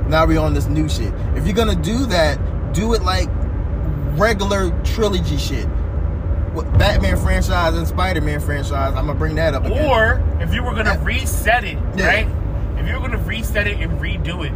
Now 0.07 0.27
we're 0.27 0.39
on 0.39 0.53
this 0.53 0.67
new 0.67 0.87
shit. 0.87 1.15
If 1.35 1.47
you're 1.47 1.57
gonna 1.57 1.75
do 1.75 2.05
that, 2.07 2.39
do 2.75 2.93
it 2.93 3.03
like 3.03 3.31
regular 4.19 4.71
trilogy 4.83 5.39
shit. 5.39 5.67
Batman 6.79 7.17
franchise 7.17 7.75
and 7.75 7.89
Spider-Man 7.89 8.39
franchise. 8.41 8.95
I'm 8.95 9.07
gonna 9.07 9.15
bring 9.15 9.37
that 9.37 9.55
up 9.55 9.65
again. 9.65 9.91
Or 9.91 10.23
if 10.41 10.53
you 10.55 10.63
were 10.63 10.75
gonna 10.75 10.95
Yeah. 11.01 11.05
reset 11.05 11.65
it, 11.65 11.79
Yeah. 11.97 12.07
right? 12.07 12.29
If 12.79 12.87
you 12.87 12.95
were 12.95 13.01
gonna 13.09 13.23
reset 13.25 13.67
it 13.67 13.79
and 13.81 13.99
redo 13.99 14.45
it, 14.45 14.53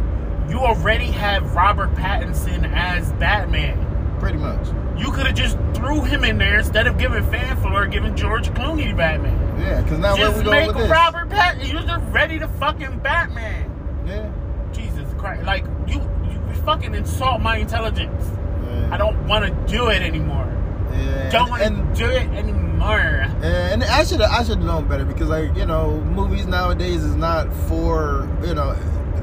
you 0.49 0.59
already 0.59 1.11
have 1.11 1.55
Robert 1.55 1.95
Pattinson 1.95 2.71
as 2.73 3.11
Batman. 3.13 3.85
Pretty 4.19 4.37
much. 4.37 4.67
You 4.97 5.11
could 5.11 5.25
have 5.27 5.35
just 5.35 5.57
threw 5.73 6.03
him 6.03 6.23
in 6.23 6.37
there 6.37 6.59
instead 6.59 6.87
of 6.87 6.97
giving 6.97 7.23
fanfare, 7.31 7.85
giving 7.87 8.15
George 8.15 8.49
Clooney 8.49 8.95
Batman. 8.95 9.59
Yeah, 9.59 9.81
because 9.81 9.99
now 9.99 10.15
where 10.15 10.27
just 10.27 10.37
we 10.39 10.43
going 10.43 10.67
with 10.67 10.77
this? 10.77 10.89
Robert 10.91 11.29
Pattinson. 11.29 11.71
You're 11.71 11.81
just 11.83 12.03
ready 12.11 12.39
to 12.39 12.47
fucking 12.47 12.99
Batman. 12.99 14.03
Yeah. 14.05 14.31
Jesus 14.73 15.07
Christ! 15.17 15.43
Like 15.43 15.65
you, 15.87 16.01
you 16.29 16.53
fucking 16.65 16.93
insult 16.93 17.41
my 17.41 17.57
intelligence. 17.57 18.25
yeah. 18.65 18.89
I 18.93 18.97
don't 18.97 19.27
want 19.27 19.45
to 19.45 19.71
do 19.71 19.89
it 19.89 20.01
anymore. 20.01 20.45
Yeah. 20.93 21.29
Don't 21.29 21.49
want 21.49 21.63
to 21.63 21.95
do 21.95 22.09
it 22.09 22.27
anymore. 22.29 22.99
and 22.99 23.83
I 23.83 24.03
should 24.03 24.21
I 24.21 24.43
should 24.43 24.57
have 24.57 24.65
known 24.65 24.87
better 24.87 25.05
because 25.05 25.29
like 25.29 25.55
you 25.55 25.65
know 25.65 25.99
movies 26.01 26.45
nowadays 26.45 27.03
is 27.03 27.15
not 27.15 27.51
for 27.67 28.27
you 28.43 28.53
know 28.53 28.75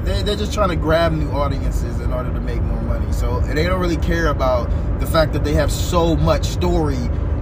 they 0.03 0.21
they're 0.23 0.35
just 0.35 0.53
trying 0.53 0.69
to 0.69 0.75
grab 0.75 1.11
new 1.11 1.29
audiences 1.31 1.99
in 1.99 2.11
order 2.13 2.31
to 2.33 2.39
make 2.39 2.61
more 2.61 2.81
money. 2.81 3.11
So 3.11 3.39
they 3.41 3.65
don't 3.65 3.79
really 3.79 3.97
care 3.97 4.27
about 4.27 4.69
the 4.99 5.05
fact 5.07 5.33
that 5.33 5.43
they 5.43 5.53
have 5.53 5.71
so 5.71 6.15
much 6.15 6.45
story 6.45 6.97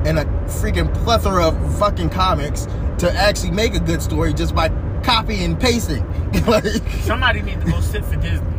and 0.05 0.19
a 0.19 0.25
freaking 0.47 0.93
plethora 1.03 1.47
of 1.47 1.79
fucking 1.79 2.09
comics 2.09 2.67
to 2.99 3.11
actually 3.11 3.51
make 3.51 3.73
a 3.75 3.79
good 3.79 4.01
story 4.01 4.33
just 4.33 4.53
by 4.55 4.69
copy 5.03 5.43
and 5.43 5.59
pasting. 5.59 6.03
like, 6.47 6.65
Somebody 7.01 7.41
needs 7.41 7.63
to 7.65 7.71
go 7.71 7.79
sit 7.81 8.05
for 8.05 8.15
Disney. 8.17 8.51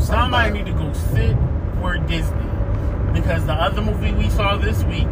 Somebody 0.00 0.50
need 0.52 0.66
to 0.66 0.72
go 0.72 0.92
sit 0.92 1.36
for 1.80 1.96
Disney 1.98 2.48
because 3.12 3.44
the 3.46 3.52
other 3.52 3.82
movie 3.82 4.12
we 4.12 4.28
saw 4.30 4.56
this 4.56 4.82
week 4.84 5.06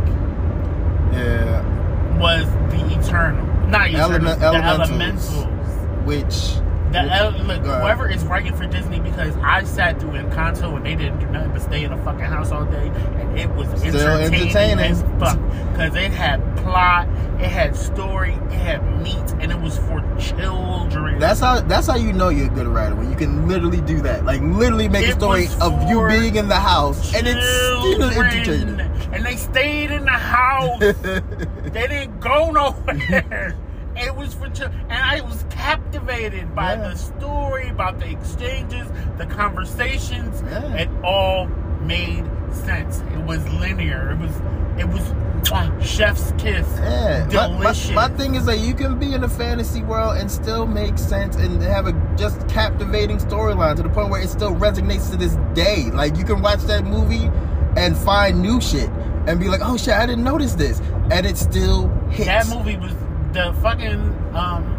Yeah, 1.13 2.19
was 2.19 2.45
The 2.71 2.99
Eternal. 2.99 3.45
Not 3.69 3.89
Eternal, 3.91 4.01
Element- 4.29 4.41
The 4.41 4.47
Elementals. 4.47 5.35
Elementals. 5.35 6.07
which 6.07 6.61
The 6.93 6.99
El- 6.99 7.29
uh, 7.29 7.43
look, 7.45 7.63
whoever 7.63 8.09
is 8.09 8.25
writing 8.25 8.57
for 8.57 8.67
Disney 8.67 8.99
because 8.99 9.37
I 9.37 9.63
sat 9.63 10.01
through 10.01 10.11
Encanto 10.13 10.77
and 10.77 10.85
they 10.85 10.97
didn't 10.97 11.21
do 11.21 11.27
nothing 11.27 11.53
but 11.53 11.63
stay 11.63 11.85
in 11.85 11.93
a 11.93 12.05
fucking 12.05 12.25
house 12.25 12.51
all 12.51 12.65
day 12.65 12.89
and 12.89 13.39
it 13.39 13.49
was 13.51 13.69
Still 13.79 13.95
entertaining, 13.95 14.41
entertaining. 14.81 14.85
as 14.91 15.03
fuck 15.21 15.39
because 15.71 15.95
it 15.95 16.11
had 16.11 16.41
plot, 16.59 17.07
it 17.41 17.47
had 17.49 17.77
story, 17.77 18.33
it 18.33 18.53
had 18.53 19.03
meat, 19.03 19.33
and 19.41 19.53
it 19.53 19.61
was 19.61 19.79
for 19.79 20.01
children. 20.19 21.19
That's 21.21 21.39
how 21.39 21.61
that's 21.61 21.87
how 21.87 21.95
you 21.97 22.13
know 22.13 22.29
you're 22.29 22.47
a 22.51 22.55
good 22.55 22.67
writer 22.67 22.97
when 22.97 23.09
you 23.09 23.17
can 23.17 23.47
literally 23.47 23.81
do 23.83 24.01
that. 24.03 24.25
Like 24.25 24.41
literally 24.41 24.89
make 24.89 25.07
a 25.07 25.13
story 25.13 25.47
of 25.61 25.89
you 25.89 26.05
being 26.09 26.35
in 26.35 26.49
the 26.49 26.57
house 26.57 27.15
and 27.15 27.27
it's 27.29 27.47
still 27.47 28.03
entertaining. 28.03 28.81
And 29.13 29.25
they 29.25 29.37
stayed 29.37 29.91
in 29.93 30.05
the 30.05 30.11
house. 30.11 30.81
they 31.03 31.87
didn't 31.87 32.19
go 32.21 32.51
nowhere. 32.51 33.57
It 34.01 34.17
was 34.17 34.35
for 34.35 34.49
children, 34.49 34.81
and 34.89 34.99
I 35.05 35.21
was 35.21 35.45
captivated 35.51 36.55
by 36.55 36.75
Yeah. 36.75 36.89
the 36.89 36.97
story, 36.97 37.69
about 37.69 37.99
the 37.99 38.11
exchanges, 38.11 38.87
the 39.19 39.27
conversations. 39.27 40.43
Yeah. 40.51 40.75
It 40.75 40.89
all 41.05 41.49
made 41.83 42.25
sense. 42.53 43.03
It 43.15 43.21
was 43.25 43.47
linear. 43.55 44.11
It 44.13 44.19
was, 44.19 44.31
it 44.79 44.89
was 44.89 45.03
mwah, 45.45 45.83
chef's 45.83 46.33
kiss. 46.39 46.67
Yeah, 46.83 47.27
my- 47.33 47.49
my, 47.49 47.59
Delicious. 47.59 47.91
my, 47.95 48.09
thing 48.09 48.35
is 48.37 48.45
that 48.47 48.59
you 48.59 48.75
can 48.75 48.99
be 48.99 49.13
in 49.15 49.23
a 49.25 49.29
fantasy 49.29 49.83
world 49.83 50.17
and 50.19 50.31
still 50.31 50.67
make 50.67 50.99
sense 50.99 51.37
and 51.37 51.63
have 51.63 51.87
a 51.87 51.93
just 52.17 52.47
captivating 52.49 53.19
storyline 53.19 53.77
to 53.77 53.83
the 53.83 53.89
point 53.89 54.11
where 54.11 54.21
it 54.23 54.29
still 54.29 54.55
resonates 54.55 55.11
to 55.11 55.17
this 55.17 55.37
day. 55.55 55.91
Like 55.93 56.17
you 56.17 56.25
can 56.25 56.43
watch 56.43 56.61
that 56.65 56.85
movie 56.85 57.31
and 57.77 57.97
find 57.97 58.41
new 58.43 58.61
shit 58.61 58.91
and 59.27 59.39
be 59.41 59.49
like, 59.49 59.61
"Oh 59.63 59.77
shit, 59.77 59.95
I 59.95 60.07
didn't 60.07 60.25
notice 60.25 60.55
this," 60.55 60.81
and 61.11 61.25
it 61.27 61.37
still 61.39 61.89
hits. 62.11 62.27
That 62.27 62.49
movie 62.49 62.77
was 62.77 62.93
the 63.33 63.53
fucking 63.63 64.01
um 64.35 64.77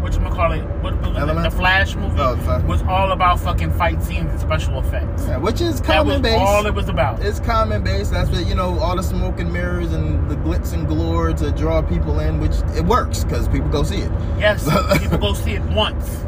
what 0.00 0.14
you 0.14 0.20
call 0.20 0.52
it? 0.52 0.62
What 0.80 1.02
the 1.02 1.50
Flash 1.50 1.94
movie 1.96 2.14
Oh, 2.20 2.64
was 2.66 2.82
all 2.82 3.10
about 3.12 3.40
fucking 3.40 3.72
fight 3.72 4.00
scenes 4.02 4.30
and 4.30 4.40
special 4.40 4.78
effects. 4.78 5.26
Yeah, 5.26 5.38
which 5.38 5.60
is 5.60 5.80
common 5.80 6.22
base. 6.22 6.38
all 6.38 6.64
it 6.66 6.74
was 6.74 6.88
about. 6.88 7.20
it's 7.20 7.40
common 7.40 7.82
base. 7.82 8.08
That's 8.08 8.30
what 8.30 8.46
you 8.46 8.54
know. 8.54 8.78
All 8.78 8.96
the 8.96 9.02
smoke 9.02 9.40
and 9.40 9.52
mirrors 9.52 9.92
and 9.92 10.30
the 10.30 10.36
glitz 10.36 10.72
and 10.72 10.86
glory 10.86 11.34
to 11.34 11.50
draw 11.50 11.82
people 11.82 12.20
in, 12.20 12.40
which 12.40 12.54
it 12.76 12.84
works 12.84 13.24
because 13.24 13.48
people 13.48 13.68
go 13.70 13.82
see 13.82 13.98
it. 13.98 14.12
yes, 14.38 14.64
people 15.00 15.18
go 15.18 15.34
see 15.34 15.52
it 15.54 15.62
once. 15.64 16.24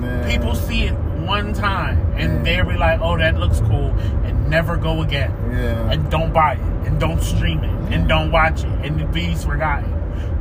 Yeah. 0.00 0.26
People 0.28 0.54
see 0.54 0.84
it 0.84 0.94
one 1.26 1.52
time 1.52 1.98
and 2.16 2.44
Yeah. 2.46 2.62
they'll 2.62 2.72
be 2.72 2.78
like, 2.78 3.00
"Oh, 3.00 3.16
that 3.18 3.36
looks 3.38 3.60
cool," 3.60 3.90
and 4.24 4.48
never 4.48 4.76
go 4.76 5.02
again. 5.02 5.32
Yeah. 5.52 5.90
And 5.92 6.10
don't 6.10 6.32
buy 6.32 6.54
it, 6.54 6.60
and 6.86 6.98
don't 6.98 7.22
stream 7.22 7.62
it, 7.62 7.92
and 7.92 8.08
don't 8.08 8.32
watch 8.32 8.64
it, 8.64 8.70
and 8.84 9.00
it 9.00 9.12
be 9.12 9.34
forgotten. 9.34 9.92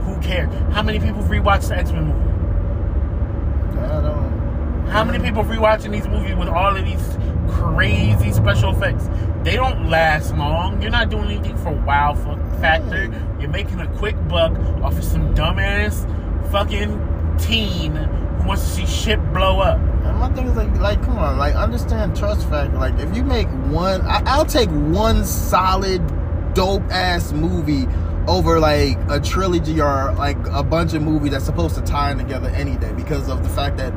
Who 0.04 0.20
cares? 0.22 0.50
How 0.74 0.82
many 0.82 1.00
people 1.00 1.22
rewatch 1.24 1.70
the 1.70 1.78
X 1.78 1.92
Men 1.92 2.08
movie? 2.08 3.80
I 3.80 4.02
don't. 4.02 4.88
How 4.88 5.04
many 5.04 5.24
people 5.24 5.44
rewatching 5.44 5.92
these 5.92 6.08
movies 6.08 6.36
with 6.36 6.50
all 6.50 6.76
of 6.76 6.84
these 6.84 7.18
crazy 7.50 8.32
special 8.34 8.76
effects? 8.76 9.10
They 9.44 9.56
don't 9.56 9.90
last 9.90 10.36
long. 10.36 10.82
You're 10.82 10.92
not 10.92 11.10
doing 11.10 11.26
anything 11.26 11.58
for 11.58 11.72
wow 11.72 12.16
factor. 12.60 13.06
You're 13.40 13.50
making 13.50 13.80
a 13.80 13.88
quick 13.98 14.16
buck 14.28 14.52
off 14.84 14.98
of 14.98 15.04
some 15.04 15.34
dumbass 15.34 16.06
fucking 16.52 17.38
teen 17.40 17.96
who 17.96 18.48
wants 18.48 18.64
to 18.64 18.70
see 18.70 18.86
shit 18.86 19.20
blow 19.34 19.60
up. 19.62 19.80
And 19.80 20.18
my 20.20 20.30
thing 20.34 20.48
is 20.48 20.56
like, 20.56 20.76
like, 20.80 21.02
come 21.04 21.18
on, 21.18 21.38
like, 21.38 21.56
understand 21.56 22.16
trust 22.18 22.48
factor. 22.50 22.78
Like, 22.78 23.00
if 23.00 23.16
you 23.16 23.24
make 23.24 23.48
one, 23.48 24.02
I, 24.02 24.22
I'll 24.26 24.46
take 24.46 24.70
one 24.70 25.26
solid, 25.26 26.06
dope 26.54 26.84
ass 26.92 27.32
movie 27.32 27.88
over 28.28 28.60
like 28.60 28.98
a 29.10 29.20
trilogy 29.20 29.82
or 29.82 30.14
like 30.14 30.38
a 30.48 30.64
bunch 30.64 30.94
of 30.94 31.02
movies 31.02 31.32
that's 31.32 31.46
supposed 31.46 31.76
to 31.76 31.82
tie 31.82 32.12
in 32.12 32.18
together 32.18 32.50
any 32.50 32.76
day 32.78 32.92
because 32.94 33.28
of 33.30 33.44
the 33.44 33.50
fact 33.50 33.78
that 33.78 33.94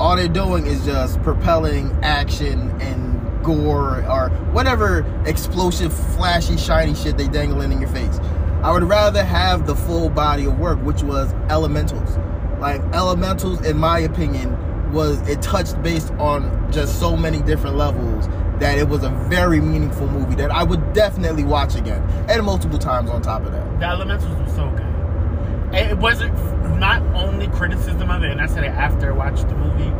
all 0.00 0.16
they're 0.16 0.28
doing 0.28 0.66
is 0.66 0.84
just 0.84 1.20
propelling 1.22 1.90
action 2.02 2.70
and 2.80 3.44
gore 3.44 4.04
or 4.10 4.28
whatever 4.52 5.04
explosive, 5.26 5.92
flashy, 6.14 6.56
shiny 6.56 6.94
shit 6.94 7.16
they 7.16 7.28
dangling 7.28 7.72
in 7.72 7.80
your 7.80 7.90
face. 7.90 8.18
I 8.62 8.72
would 8.72 8.82
rather 8.82 9.24
have 9.24 9.66
the 9.66 9.76
full 9.76 10.08
body 10.08 10.46
of 10.46 10.58
work, 10.58 10.78
which 10.82 11.02
was 11.02 11.32
Elementals. 11.48 12.18
Like 12.58 12.80
Elementals, 12.92 13.64
in 13.64 13.78
my 13.78 14.00
opinion, 14.00 14.92
was 14.92 15.20
it 15.28 15.42
touched 15.42 15.80
based 15.82 16.10
on 16.12 16.72
just 16.72 16.98
so 16.98 17.16
many 17.16 17.40
different 17.42 17.76
levels 17.76 18.26
that 18.60 18.78
it 18.78 18.88
was 18.88 19.02
a 19.04 19.10
very 19.28 19.60
meaningful 19.60 20.08
movie 20.08 20.34
that 20.36 20.50
I 20.50 20.62
would 20.62 20.92
definitely 20.92 21.44
watch 21.44 21.74
again 21.74 22.02
and 22.28 22.44
multiple 22.44 22.78
times 22.78 23.10
on 23.10 23.22
top 23.22 23.44
of 23.44 23.52
that. 23.52 23.80
The 23.80 23.86
Elementals 23.86 24.34
was 24.42 24.54
so 24.54 24.68
good. 24.70 25.74
It 25.74 25.98
wasn't 25.98 26.34
not 26.78 27.02
only 27.14 27.48
criticism 27.48 28.10
of 28.10 28.22
it, 28.22 28.30
and 28.30 28.40
I 28.40 28.46
said 28.46 28.64
it 28.64 28.68
after 28.68 29.12
I 29.12 29.16
watched 29.16 29.48
the 29.48 29.54
movie, 29.56 29.90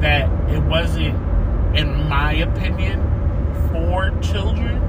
that 0.00 0.30
it 0.50 0.62
wasn't, 0.62 1.14
in 1.76 2.08
my 2.08 2.32
opinion, 2.34 3.02
for 3.70 4.10
children, 4.20 4.80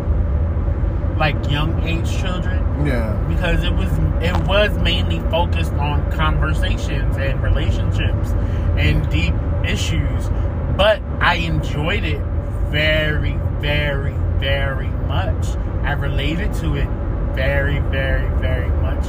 like 1.17 1.49
young 1.49 1.81
age 1.83 2.09
children. 2.17 2.63
Yeah. 2.85 3.13
because 3.27 3.63
it 3.63 3.73
was 3.73 3.89
it 4.21 4.37
was 4.47 4.77
mainly 4.77 5.19
focused 5.31 5.73
on 5.73 6.11
conversations 6.11 7.17
and 7.17 7.41
relationships 7.41 8.29
and 8.77 9.09
deep 9.09 9.33
issues 9.65 10.29
but 10.77 11.01
i 11.19 11.35
enjoyed 11.35 12.03
it 12.03 12.21
very 12.69 13.37
very 13.59 14.15
very 14.39 14.89
much 15.07 15.47
i 15.83 15.91
related 15.93 16.53
to 16.53 16.75
it 16.75 16.87
very 17.33 17.79
very 17.79 18.29
very 18.39 18.69
much 18.81 19.05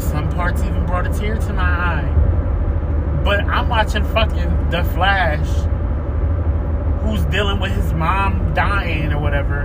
some 0.00 0.28
parts 0.30 0.62
even 0.62 0.84
brought 0.86 1.06
a 1.06 1.18
tear 1.18 1.36
to 1.36 1.52
my 1.52 1.62
eye 1.62 3.20
but 3.24 3.40
i'm 3.44 3.68
watching 3.68 4.04
fucking 4.04 4.70
the 4.70 4.82
flash 4.84 5.48
who's 7.02 7.24
dealing 7.26 7.58
with 7.60 7.72
his 7.72 7.92
mom 7.92 8.54
dying 8.54 9.12
or 9.12 9.20
whatever, 9.20 9.62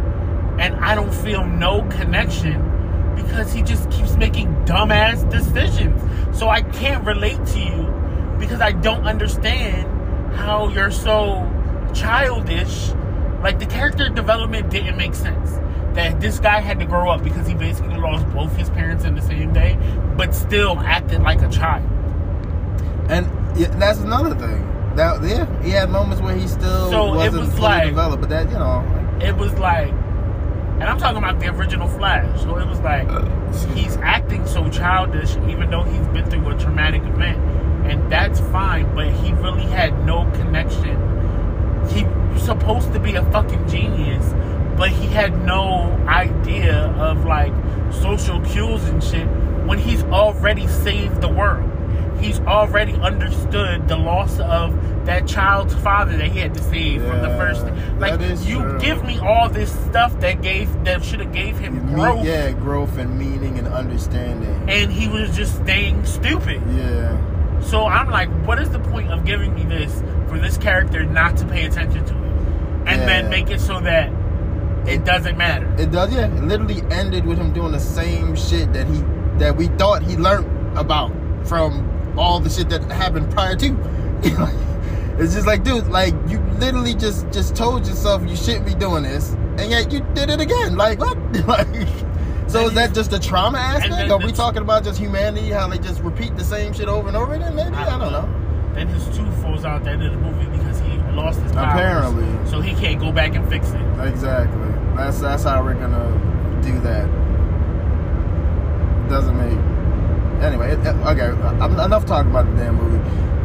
and 0.59 0.75
I 0.75 0.95
don't 0.95 1.13
feel 1.13 1.45
no 1.45 1.83
connection 1.83 3.13
because 3.15 3.53
he 3.53 3.61
just 3.61 3.89
keeps 3.91 4.15
making 4.15 4.47
dumbass 4.65 5.29
decisions. 5.29 6.01
So 6.37 6.49
I 6.49 6.61
can't 6.61 7.05
relate 7.05 7.43
to 7.47 7.59
you 7.59 8.35
because 8.39 8.59
I 8.61 8.71
don't 8.71 9.07
understand 9.07 10.35
how 10.35 10.69
you're 10.69 10.91
so 10.91 11.51
childish. 11.93 12.89
Like 13.41 13.59
the 13.59 13.65
character 13.65 14.09
development 14.09 14.69
didn't 14.69 14.97
make 14.97 15.13
sense. 15.15 15.51
That 15.95 16.19
this 16.19 16.39
guy 16.39 16.59
had 16.59 16.79
to 16.79 16.85
grow 16.85 17.09
up 17.09 17.23
because 17.23 17.47
he 17.47 17.55
basically 17.55 17.97
lost 17.97 18.27
both 18.29 18.55
his 18.55 18.69
parents 18.69 19.03
in 19.03 19.15
the 19.15 19.21
same 19.21 19.51
day, 19.53 19.77
but 20.15 20.35
still 20.35 20.77
acted 20.79 21.21
like 21.23 21.41
a 21.41 21.49
child. 21.49 21.83
And 23.09 23.25
yeah, 23.57 23.69
that's 23.77 23.99
another 23.99 24.35
thing. 24.35 24.63
That 24.95 25.23
yeah, 25.23 25.61
he 25.63 25.69
had 25.71 25.89
moments 25.89 26.21
where 26.21 26.35
he 26.35 26.47
still 26.47 26.89
So 26.89 27.13
it 27.13 27.15
wasn't 27.17 27.45
was 27.45 27.49
fully 27.51 27.61
like- 27.61 27.87
developed, 27.89 28.21
but 28.21 28.29
that 28.29 28.47
you 28.49 28.57
know, 28.57 28.83
like, 29.13 29.23
it 29.23 29.35
was 29.37 29.53
like, 29.59 29.89
and 29.89 30.83
I'm 30.83 30.97
talking 30.99 31.17
about 31.17 31.39
the 31.39 31.47
original 31.47 31.87
Flash. 31.87 32.41
So 32.41 32.57
it 32.57 32.67
was 32.67 32.79
like 32.81 33.07
uh, 33.07 33.25
he's 33.73 33.97
acting 33.97 34.45
so 34.45 34.69
childish, 34.69 35.35
even 35.47 35.69
though 35.71 35.83
he's 35.83 36.07
been 36.09 36.29
through 36.29 36.47
a 36.49 36.57
traumatic 36.59 37.01
event, 37.03 37.37
and 37.89 38.11
that's 38.11 38.39
fine. 38.51 38.93
But 38.93 39.11
he 39.13 39.33
really 39.33 39.63
had 39.65 40.05
no 40.05 40.29
connection. 40.31 40.95
He 41.89 42.03
was 42.33 42.43
supposed 42.43 42.93
to 42.93 42.99
be 42.99 43.15
a 43.15 43.23
fucking 43.31 43.67
genius, 43.67 44.33
but 44.77 44.89
he 44.89 45.07
had 45.07 45.43
no 45.45 45.91
idea 46.07 46.85
of 46.97 47.25
like 47.25 47.53
social 47.91 48.39
cues 48.41 48.83
and 48.85 49.03
shit 49.03 49.27
when 49.65 49.79
he's 49.79 50.03
already 50.05 50.67
saved 50.67 51.21
the 51.21 51.27
world. 51.29 51.71
He's 52.19 52.39
already 52.41 52.93
understood 52.93 53.87
the 53.87 53.95
loss 53.97 54.39
of 54.39 54.73
that 55.05 55.27
child's 55.27 55.75
father 55.75 56.17
that 56.17 56.27
he 56.31 56.39
had 56.39 56.53
to 56.55 56.63
save 56.63 57.01
from 57.03 57.21
the 57.21 57.27
Yeah, 57.27 57.37
first. 57.37 57.65
Like 57.99 58.19
that 58.19 58.21
is 58.21 58.49
you 58.49 58.59
true. 58.59 58.79
give 58.79 59.03
me 59.05 59.19
all 59.19 59.49
this 59.49 59.71
stuff 59.85 60.19
that 60.21 60.41
gave 60.41 60.83
that 60.83 61.03
should 61.03 61.19
have 61.19 61.31
gave 61.31 61.59
him 61.59 61.85
me- 61.87 61.93
growth, 61.93 62.25
yeah, 62.25 62.51
growth 62.51 62.97
and 62.97 63.17
meaning 63.19 63.59
and 63.59 63.67
understanding. 63.67 64.49
and 64.67 64.91
he 64.91 65.07
was 65.07 65.35
just 65.35 65.57
staying 65.57 66.03
stupid. 66.05 66.61
Yeah. 66.75 67.17
So 67.67 67.85
I'm 67.85 68.09
like, 68.09 68.29
what 68.47 68.59
is 68.59 68.69
the 68.69 68.79
point 68.79 69.11
of 69.11 69.25
giving 69.25 69.53
me 69.53 69.63
this 69.63 70.01
for 70.29 70.39
this 70.39 70.57
character 70.57 71.03
not 71.05 71.35
to 71.37 71.45
pay 71.45 71.65
attention 71.65 72.05
to 72.05 72.13
it, 72.13 72.31
and 72.87 73.01
Yeah. 73.01 73.05
then 73.05 73.29
make 73.29 73.49
it 73.49 73.59
so 73.59 73.79
that 73.81 74.09
it 74.85 75.03
doesn't 75.03 75.37
matter? 75.37 75.67
It 75.77 75.91
does, 75.91 76.13
yeah. 76.13 76.27
It 76.27 76.43
literally 76.43 76.81
ended 76.91 77.25
with 77.25 77.37
him 77.37 77.51
doing 77.51 77.73
the 77.73 77.79
same 77.79 78.35
shit 78.35 78.71
that 78.73 78.87
he 78.87 79.03
that 79.39 79.55
we 79.55 79.67
thought 79.67 80.01
he 80.01 80.15
learned 80.15 80.47
about 80.77 81.11
from 81.43 81.87
all 82.17 82.39
the 82.39 82.49
shit 82.49 82.69
that 82.69 82.83
happened 82.91 83.29
prior 83.31 83.55
to. 83.57 83.75
it's 85.19 85.33
just 85.35 85.45
like, 85.45 85.63
dude, 85.63 85.87
like 85.87 86.13
you 86.27 86.39
literally 86.59 86.93
just 86.93 87.29
just 87.31 87.53
told 87.55 87.85
yourself 87.85 88.23
you 88.27 88.35
shouldn't 88.37 88.65
be 88.65 88.75
doing 88.75 89.03
this, 89.03 89.33
and 89.57 89.69
yet 89.69 89.91
you 89.91 89.99
did 90.13 90.29
it 90.29 90.39
again. 90.39 90.77
Like 90.77 90.99
what? 90.99 91.17
like, 91.47 91.67
so 92.57 92.67
is 92.67 92.73
that 92.73 92.93
just 92.93 93.11
the 93.11 93.19
trauma 93.19 93.57
aspect? 93.57 94.11
Are 94.11 94.17
we 94.17 94.31
talking 94.31 94.61
about 94.61 94.83
just 94.83 94.99
humanity? 94.99 95.49
How 95.49 95.67
they 95.67 95.77
just 95.77 96.01
repeat 96.01 96.35
the 96.35 96.43
same 96.43 96.73
shit 96.73 96.87
over 96.87 97.07
and 97.07 97.17
over 97.17 97.33
again? 97.33 97.55
Maybe 97.55 97.75
I 97.75 97.97
don't 97.97 98.11
know. 98.11 98.73
Then 98.73 98.87
his 98.87 99.05
tooth 99.15 99.41
falls 99.41 99.65
out 99.65 99.77
at 99.77 99.83
the 99.85 99.91
end 99.91 100.03
of 100.03 100.11
the 100.11 100.19
movie 100.19 100.45
because 100.57 100.79
he 100.79 100.97
lost 101.13 101.39
his 101.41 101.51
powers. 101.51 101.73
Apparently. 101.73 102.49
So 102.49 102.61
he 102.61 102.75
can't 102.75 102.99
go 102.99 103.11
back 103.11 103.35
and 103.35 103.47
fix 103.49 103.71
it. 103.71 103.81
Exactly. 104.07 104.69
That's 104.95 105.19
that's 105.19 105.43
how 105.43 105.63
we're 105.63 105.73
gonna 105.73 106.61
do 106.63 106.79
that. 106.81 107.07
Doesn't 109.09 109.37
make 109.37 109.57
anyway. 110.43 110.73
It, 110.73 110.79
okay, 110.79 111.29
uh, 111.29 111.85
enough 111.85 112.05
talking 112.05 112.29
about 112.29 112.45
the 112.45 112.63
damn 112.63 112.75
movie. 112.75 112.97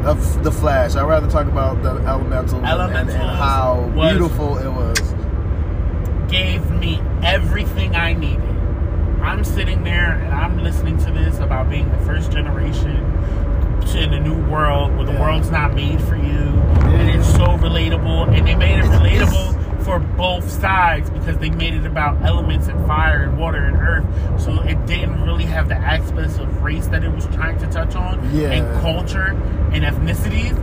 Of 0.07 0.43
the 0.43 0.51
Flash, 0.51 0.97
I'd 0.97 1.05
rather 1.05 1.31
talk 1.31 1.47
about 1.47 1.81
the 1.85 1.91
elemental, 1.91 2.59
and, 2.65 3.09
and 3.09 3.11
how 3.11 3.89
beautiful 3.95 4.59
it 4.59 4.69
was. 4.69 4.99
Gave 6.29 6.69
me 6.73 7.01
everything 7.23 7.95
I 7.95 8.13
needed. 8.13 8.52
I'm 9.23 9.45
sitting 9.45 9.85
there 9.85 10.13
and 10.13 10.35
I'm 10.35 10.63
listening 10.63 10.99
to 10.99 11.11
this 11.11 11.39
about 11.39 11.71
being 11.71 11.91
the 11.91 11.99
first 11.99 12.33
generation 12.33 13.09
in 13.95 14.15
a 14.15 14.21
new 14.21 14.35
world 14.51 14.97
where 14.97 15.05
the 15.05 15.13
Yeah. 15.13 15.21
world's 15.21 15.51
not 15.51 15.75
made 15.75 16.01
for 16.03 16.17
you, 16.17 16.23
and 16.85 17.11
it's 17.11 17.29
so 17.35 17.45
relatable. 17.59 18.35
And 18.35 18.47
they 18.47 18.55
made 18.55 18.79
it 18.79 18.85
relatable 18.87 19.55
for 19.85 19.99
both 19.99 20.49
sides 20.49 21.11
because 21.11 21.37
they 21.39 21.51
made 21.51 21.75
it 21.75 21.85
about 21.85 22.17
elements 22.25 22.69
and 22.69 22.87
fire 22.87 23.23
and 23.25 23.37
water 23.37 23.59
and 23.59 23.77
earth. 23.77 24.05
So 24.41 24.63
it 24.63 24.87
didn't 24.87 25.23
really 25.25 25.45
have 25.45 25.69
the 25.69 25.75
aspects 25.77 26.39
of 26.39 26.63
race 26.63 26.87
that 26.87 27.05
it 27.05 27.13
was 27.13 27.27
trying 27.35 27.59
to 27.59 27.67
touch 27.67 27.95
on, 27.95 28.21
Yeah. 28.33 28.49
and 28.51 28.81
culture 28.81 29.37
and 29.73 29.85
ethnicities. 29.85 30.57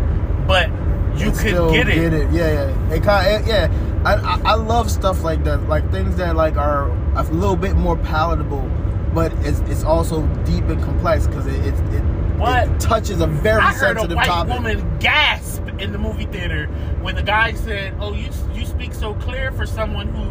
But 0.48 0.70
you 1.18 1.28
It 1.28 1.36
could 1.38 1.72
get 1.74 1.88
it. 1.90 1.96
Get 1.96 2.14
it. 2.14 2.32
Yeah, 2.32 2.52
yeah. 2.90 2.96
It 2.96 3.04
kind 3.04 3.46
yeah. 3.46 3.68
I, 4.06 4.14
I 4.16 4.42
I 4.52 4.54
love 4.56 4.90
stuff 4.90 5.24
like 5.24 5.44
that, 5.44 5.68
like 5.68 5.90
things 5.92 6.16
that 6.18 6.36
like 6.36 6.56
are 6.58 6.90
a 7.18 7.24
little 7.24 7.56
bit 7.58 7.76
more 7.76 7.98
palatable, 7.98 8.70
but 9.14 9.34
it's 9.46 9.60
it's 9.62 9.84
also 9.84 10.26
deep 10.46 10.64
and 10.66 10.82
complex 10.84 11.28
because 11.28 11.48
it 11.48 11.56
it, 11.66 11.74
it, 11.94 12.04
What? 12.38 12.68
it 12.70 12.80
touches 12.80 13.20
a 13.22 13.28
very 13.28 13.62
I 13.62 13.74
heard 13.74 13.98
a 13.98 14.00
sensitive 14.00 14.16
white 14.18 14.26
topic. 14.28 14.54
woman 14.54 14.98
gasp 15.00 15.64
in 15.80 15.92
the 15.92 15.98
movie 15.98 16.26
theater 16.26 16.68
when 17.02 17.16
the 17.16 17.24
guy 17.24 17.54
said, 17.54 17.94
"Oh, 18.00 18.14
you 18.14 18.30
you 18.54 18.66
speak 18.66 18.94
so 18.94 19.14
clear 19.16 19.52
for 19.52 19.66
someone 19.66 20.08
who, 20.08 20.24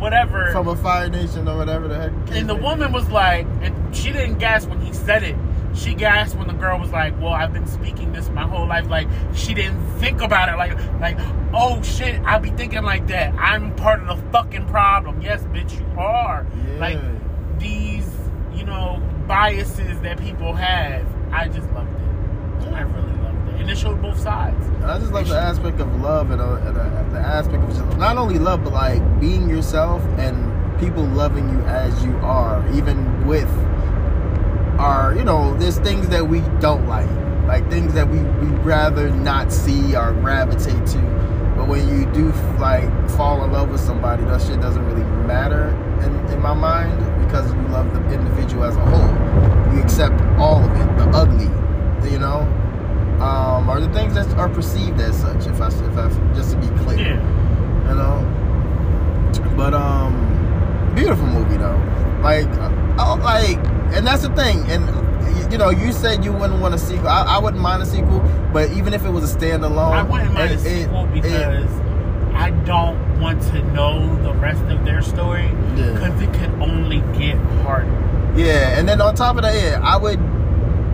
whatever." 0.00 0.52
from 0.52 0.68
a 0.68 0.76
Fire 0.76 1.08
Nation 1.08 1.48
or 1.48 1.56
whatever 1.56 1.88
the 1.88 1.96
heck. 1.98 2.12
and 2.36 2.48
the 2.48 2.54
woman 2.54 2.92
was 2.92 3.08
like, 3.10 3.46
and 3.60 3.94
she 3.96 4.12
didn't 4.12 4.38
gasp 4.38 4.68
when 4.68 4.80
he 4.80 4.92
said 4.92 5.22
it. 5.24 5.36
She 5.76 5.94
gasped 5.94 6.38
when 6.38 6.48
the 6.48 6.54
girl 6.54 6.78
was 6.78 6.90
like, 6.90 7.20
"Well, 7.20 7.32
I've 7.32 7.52
been 7.52 7.66
speaking 7.66 8.12
this 8.12 8.30
my 8.30 8.42
whole 8.42 8.66
life." 8.66 8.88
Like 8.88 9.08
she 9.34 9.54
didn't 9.54 9.80
think 9.98 10.22
about 10.22 10.48
it. 10.48 10.56
Like, 10.56 10.74
like, 11.00 11.18
oh 11.52 11.82
shit, 11.82 12.20
I'll 12.22 12.40
be 12.40 12.50
thinking 12.50 12.82
like 12.82 13.06
that. 13.08 13.34
I'm 13.34 13.74
part 13.76 14.00
of 14.00 14.06
the 14.08 14.30
fucking 14.32 14.66
problem. 14.66 15.20
Yes, 15.20 15.42
bitch, 15.44 15.78
you 15.78 16.00
are. 16.00 16.46
Yeah. 16.66 16.78
Like 16.78 16.98
these, 17.58 18.10
you 18.54 18.64
know, 18.64 19.02
biases 19.26 20.00
that 20.00 20.18
people 20.18 20.54
have. 20.54 21.06
I 21.32 21.48
just 21.48 21.70
loved 21.72 21.92
it. 21.92 22.72
I 22.72 22.80
really 22.80 23.12
loved 23.22 23.48
it, 23.48 23.60
and 23.60 23.70
it 23.70 23.76
showed 23.76 24.00
both 24.00 24.18
sides. 24.18 24.64
I 24.82 24.98
just 24.98 25.12
love 25.12 25.28
the 25.28 25.38
aspect 25.38 25.80
of 25.80 26.00
love 26.00 26.30
and, 26.30 26.40
uh, 26.40 26.54
and 26.54 26.76
uh, 26.76 27.02
the 27.12 27.20
aspect 27.20 27.62
of 27.62 27.68
just, 27.68 27.98
not 27.98 28.16
only 28.16 28.38
love, 28.38 28.64
but 28.64 28.72
like 28.72 29.20
being 29.20 29.48
yourself 29.48 30.02
and 30.18 30.80
people 30.80 31.04
loving 31.04 31.48
you 31.50 31.60
as 31.62 32.04
you 32.04 32.16
are, 32.18 32.66
even 32.72 33.26
with 33.26 33.48
our, 34.78 35.14
you 35.14 35.24
know, 35.24 35.56
there's 35.58 35.78
things 35.78 36.08
that 36.08 36.26
we 36.28 36.40
don't 36.60 36.86
like, 36.86 37.08
like 37.46 37.68
things 37.70 37.94
that 37.94 38.08
we 38.08 38.18
we 38.18 38.48
rather 38.62 39.10
not 39.10 39.52
see 39.52 39.96
or 39.96 40.12
gravitate 40.14 40.86
to. 40.88 40.98
But 41.56 41.68
when 41.68 41.88
you 41.88 42.04
do 42.12 42.32
like 42.58 42.90
fall 43.10 43.42
in 43.44 43.52
love 43.52 43.70
with 43.70 43.80
somebody, 43.80 44.24
that 44.24 44.42
shit 44.42 44.60
doesn't 44.60 44.84
really 44.86 45.04
matter 45.26 45.68
in, 46.04 46.14
in 46.32 46.40
my 46.42 46.52
mind 46.54 46.98
because 47.24 47.50
you 47.52 47.60
love 47.68 47.92
the 47.94 48.00
individual 48.12 48.64
as 48.64 48.76
a 48.76 48.80
whole. 48.80 49.74
You 49.74 49.82
accept 49.82 50.20
all 50.38 50.62
of 50.62 50.70
it, 50.70 50.96
the 50.98 51.08
ugly, 51.16 51.48
you 52.10 52.18
know, 52.18 52.40
um, 53.24 53.68
or 53.70 53.80
the 53.80 53.90
things 53.92 54.14
that 54.14 54.28
are 54.36 54.48
perceived 54.48 55.00
as 55.00 55.18
such. 55.18 55.46
If 55.46 55.60
I, 55.60 55.68
if 55.68 55.96
I 55.98 56.34
just 56.34 56.52
to 56.52 56.56
be 56.58 56.66
clear, 56.82 56.98
Yeah. 56.98 57.88
you 57.88 57.94
know. 57.94 58.32
But 59.56 59.72
um, 59.72 60.92
beautiful 60.94 61.26
movie 61.26 61.56
though. 61.56 61.80
Like, 62.22 62.46
uh, 62.98 63.16
like, 63.22 63.58
and 63.94 64.06
that's 64.06 64.22
the 64.22 64.34
thing. 64.34 64.64
And 64.70 64.84
you 65.52 65.58
know, 65.58 65.70
you 65.70 65.92
said 65.92 66.24
you 66.24 66.32
wouldn't 66.32 66.60
want 66.60 66.74
a 66.74 66.78
sequel. 66.78 67.08
I, 67.08 67.22
I 67.22 67.38
wouldn't 67.38 67.62
mind 67.62 67.82
a 67.82 67.86
sequel, 67.86 68.20
but 68.52 68.70
even 68.72 68.92
if 68.94 69.04
it 69.04 69.10
was 69.10 69.32
a 69.32 69.38
standalone, 69.38 69.92
I 69.92 70.02
wouldn't 70.02 70.32
mind 70.32 70.50
a 70.50 70.54
it- 70.54 70.66
it- 70.66 70.82
sequel 70.84 71.04
it- 71.04 71.12
because 71.14 71.70
I 72.34 72.50
don't 72.64 73.20
want 73.20 73.40
to 73.44 73.62
know 73.72 74.14
the 74.22 74.32
rest 74.34 74.62
of 74.64 74.84
their 74.84 75.00
story 75.02 75.44
Yeah. 75.76 75.92
because 75.92 76.20
it 76.20 76.32
could 76.34 76.50
only 76.60 77.00
get 77.18 77.36
harder. 77.62 77.90
Yeah, 78.36 78.78
and 78.78 78.86
then 78.88 79.00
on 79.00 79.14
top 79.14 79.36
of 79.36 79.42
that, 79.42 79.54
yeah, 79.54 79.80
I 79.82 79.96
would 79.96 80.20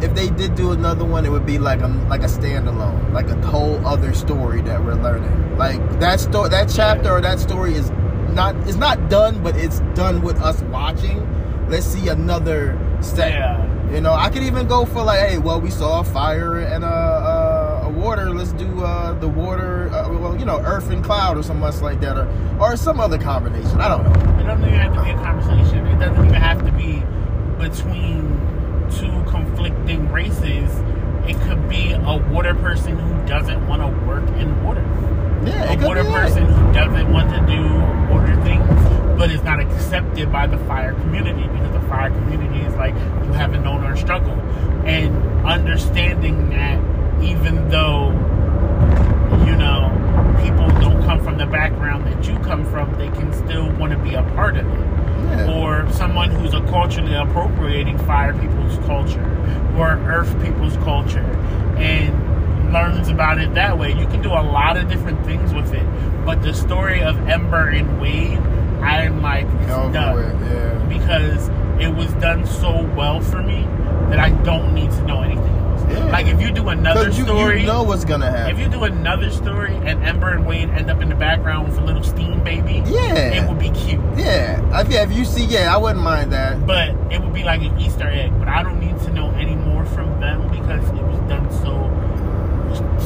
if 0.03 0.15
they 0.17 0.29
did 0.31 0.57
do 0.57 0.73
another 0.73 1.05
one, 1.05 1.25
it 1.25 1.31
would 1.31 1.47
be 1.47 1.59
like 1.59 1.81
a 1.81 1.87
like 2.09 2.23
a 2.23 2.27
standalone, 2.27 3.13
like 3.13 3.29
a 3.29 3.37
whole 3.47 3.85
other 3.87 4.13
story 4.13 4.61
that 4.63 4.85
we're 4.85 4.95
learning. 4.95 5.57
Like 5.57 6.01
that 6.01 6.21
story, 6.21 6.49
that 6.51 6.69
chapter 6.69 7.11
or 7.11 7.21
that 7.21 7.39
story 7.41 7.75
is 7.75 7.91
not 8.35 8.55
it's 8.67 8.77
not 8.77 9.09
done, 9.09 9.43
but 9.43 9.57
it's 9.57 9.81
done 9.95 10.23
with 10.23 10.41
us 10.41 10.61
watching. 10.63 11.21
Let's 11.69 11.87
see 11.87 12.09
another 12.09 12.79
step. 13.01 13.31
Yeah. 13.31 13.93
You 13.93 14.01
know, 14.01 14.15
I 14.15 14.31
could 14.31 14.43
even 14.43 14.67
go 14.67 14.87
for 14.87 15.03
like, 15.03 15.21
hey, 15.21 15.39
well, 15.39 15.61
we 15.61 15.71
saw 15.71 16.01
a 16.01 16.05
fire 16.05 16.61
and 16.61 16.83
a, 16.83 16.87
a, 16.87 17.81
a 17.85 17.91
water. 17.91 18.31
Let's 18.31 18.53
do 18.53 18.83
uh, 18.83 19.13
the 19.15 19.29
water, 19.29 19.91
uh, 19.91 20.09
well, 20.19 20.35
you 20.39 20.47
know, 20.47 20.61
earth 20.61 20.91
and 20.91 21.05
cloud 21.05 21.37
or 21.37 21.43
something 21.43 21.83
like 21.83 22.01
that, 22.01 22.17
or 22.17 22.27
or 22.59 22.77
some 22.77 23.01
other 23.01 23.19
combination. 23.19 23.81
I 23.81 23.89
don't 23.89 24.05
know. 24.05 24.41
It 24.41 24.45
doesn't 24.45 24.65
even 24.67 24.79
have 24.79 24.95
to 24.95 25.03
be 25.03 25.11
a 25.11 25.15
conversation. 25.15 25.87
It 25.87 25.99
doesn't 25.99 26.25
even 26.25 26.35
have 26.35 26.65
to 26.65 26.73
be 26.73 27.03
between 27.59 28.41
two 28.91 29.31
conflicting 29.31 30.11
races. 30.11 30.71
It 31.29 31.39
could 31.43 31.69
be 31.69 31.93
a 31.93 32.17
water 32.33 32.55
person 32.55 32.99
who 32.99 33.27
doesn't 33.29 33.69
want 33.69 33.83
to 33.83 34.07
work 34.07 34.27
in 34.41 34.65
water. 34.65 34.83
Yeah, 35.45 35.69
a 35.69 35.73
it 35.73 35.79
could 35.79 35.89
water 35.89 36.05
person 36.05 36.47
who 36.47 36.73
doesn't 36.73 37.13
want 37.13 37.31
to 37.31 37.41
do 37.47 37.63
water 38.13 38.37
things, 38.43 38.65
but 39.23 39.31
is 39.31 39.45
not 39.45 39.61
accepted 39.61 40.33
by 40.33 40.49
the 40.49 40.59
fire 40.67 40.95
community 40.95 41.47
because 41.47 41.73
the 41.73 41.89
fire 41.89 42.11
community 42.11 42.59
is 42.67 42.75
like 42.75 42.93
you 42.93 43.33
haven't 43.33 43.63
known 43.63 43.85
our 43.85 43.95
struggle, 43.95 44.33
and 44.85 45.15
understanding 45.47 46.51
that 46.51 46.77
even 47.23 47.69
though 47.69 48.11
you 49.47 49.55
know 49.55 49.87
people 50.43 50.67
don't 50.81 51.01
come 51.05 51.23
from 51.23 51.39
the 51.39 51.47
background 51.47 52.05
that 52.05 52.27
you 52.27 52.37
come 52.41 52.65
from, 52.69 52.93
they 52.99 53.11
can 53.11 53.33
still 53.33 53.71
want 53.75 53.93
to 53.93 53.99
be 53.99 54.15
a 54.15 54.25
part 54.35 54.57
of 54.57 54.67
it 54.67 54.81
Yeah. 55.37 55.53
or 55.53 55.89
someone 55.93 56.33
who's 56.33 56.53
a 56.53 56.61
culturally 56.63 57.15
appropriating 57.15 57.99
fire 57.99 58.35
people's 58.37 58.77
culture 58.87 59.23
or 59.79 59.91
earth 60.11 60.35
people's 60.43 60.77
culture 60.79 61.23
and 61.79 62.73
learns 62.73 63.09
about 63.09 63.41
it 63.41 63.55
that 63.55 63.79
way. 63.79 63.91
You 63.93 64.07
can 64.09 64.21
do 64.21 64.31
a 64.31 64.43
lot 64.43 64.77
of 64.77 64.89
different 64.89 65.25
things 65.25 65.55
with 65.55 65.73
it. 65.75 65.87
But 66.25 66.43
the 66.43 66.55
story 66.55 67.03
of 67.03 67.29
Ember 67.29 67.69
and 67.69 68.01
Wade, 68.01 68.39
I'm 68.83 69.23
like, 69.23 69.47
it's 69.63 69.71
Over 69.73 69.93
done. 69.93 70.15
with, 70.17 70.51
yeah. 70.53 70.87
Because 70.87 71.49
it 71.81 71.95
was 71.95 72.13
done 72.15 72.47
so 72.47 72.85
well 72.97 73.21
for 73.21 73.43
me 73.43 73.63
that 74.11 74.19
I 74.19 74.31
don't 74.43 74.75
need 74.75 74.91
to 74.93 75.03
know 75.05 75.23
anything 75.23 75.45
else. 75.45 75.83
Yeah. 75.89 76.05
Like 76.11 76.27
if 76.27 76.41
you 76.41 76.53
do 76.53 76.69
another 76.69 77.07
you, 77.11 77.25
story, 77.25 77.61
you 77.61 77.67
know 77.67 77.83
what's 77.83 78.05
gonna 78.05 78.31
happen. 78.31 78.55
if 78.55 78.61
you 78.61 78.69
do 78.69 78.85
another 78.85 79.31
story 79.31 79.75
and 79.75 80.03
Ember 80.05 80.31
and 80.31 80.47
Wade 80.47 80.69
end 80.71 80.91
up 80.91 81.01
in 81.03 81.09
the 81.09 81.15
background 81.15 81.69
with 81.69 81.79
a 81.79 81.85
little 81.85 82.03
steam 82.03 82.43
baby, 82.45 82.83
Yeah. 82.87 83.15
it 83.33 83.49
would 83.49 83.59
be 83.59 83.71
cute. 83.71 84.01
yeah, 84.17 84.61
I, 84.73 84.83
yeah. 84.83 85.03
If 85.03 85.13
you 85.13 85.25
see, 85.25 85.45
yeah, 85.45 85.75
I 85.75 85.79
wouldn't 85.79 86.03
mind 86.05 86.33
that. 86.33 86.67
But 86.67 86.91
it 87.11 87.21
would 87.21 87.33
be 87.35 87.43
like 87.43 87.63
an 87.63 87.79
Easter 87.81 88.07
egg. 88.09 88.33
But 88.39 88.49
I 88.49 88.63
don't 88.63 88.81
need 88.81 88.99
to 89.01 89.13
know 89.13 89.31
any 89.33 89.55
more 89.57 89.85
from 89.87 90.21
them 90.21 90.43
because 90.51 90.87
it 90.91 91.03
was 91.03 91.19
done 91.29 91.51
so 91.63 91.89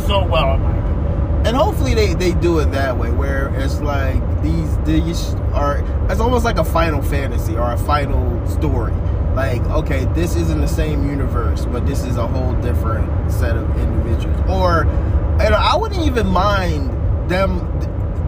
so 0.07 0.25
well. 0.27 0.55
in 0.55 0.61
my 0.63 0.71
opinion. 0.77 1.47
And 1.47 1.57
hopefully 1.57 1.95
they, 1.95 2.15
they 2.15 2.33
do 2.33 2.59
it 2.59 2.73
that 2.73 2.97
way, 2.99 3.11
where 3.13 3.49
it's 3.55 3.81
like 3.81 4.21
these 4.43 4.66
these 4.87 5.35
are 5.53 5.85
it's 6.11 6.21
almost 6.21 6.45
like 6.45 6.59
a 6.59 6.65
final 6.65 7.03
fantasy 7.03 7.57
or 7.57 7.73
a 7.73 7.79
final 7.79 8.47
story. 8.47 8.93
Like, 9.35 9.61
okay, 9.65 10.07
this 10.15 10.35
isn't 10.35 10.63
the 10.63 10.69
same 10.69 11.07
universe, 11.07 11.67
but 11.67 11.87
this 11.87 12.05
is 12.05 12.17
a 12.17 12.27
whole 12.27 12.55
different 12.63 13.31
set 13.31 13.55
of 13.55 13.69
individuals. 13.77 14.41
Or, 14.49 14.85
and 15.43 15.55
I 15.55 15.77
wouldn't 15.77 16.07
even 16.07 16.27
mind 16.27 16.91
them 17.31 17.61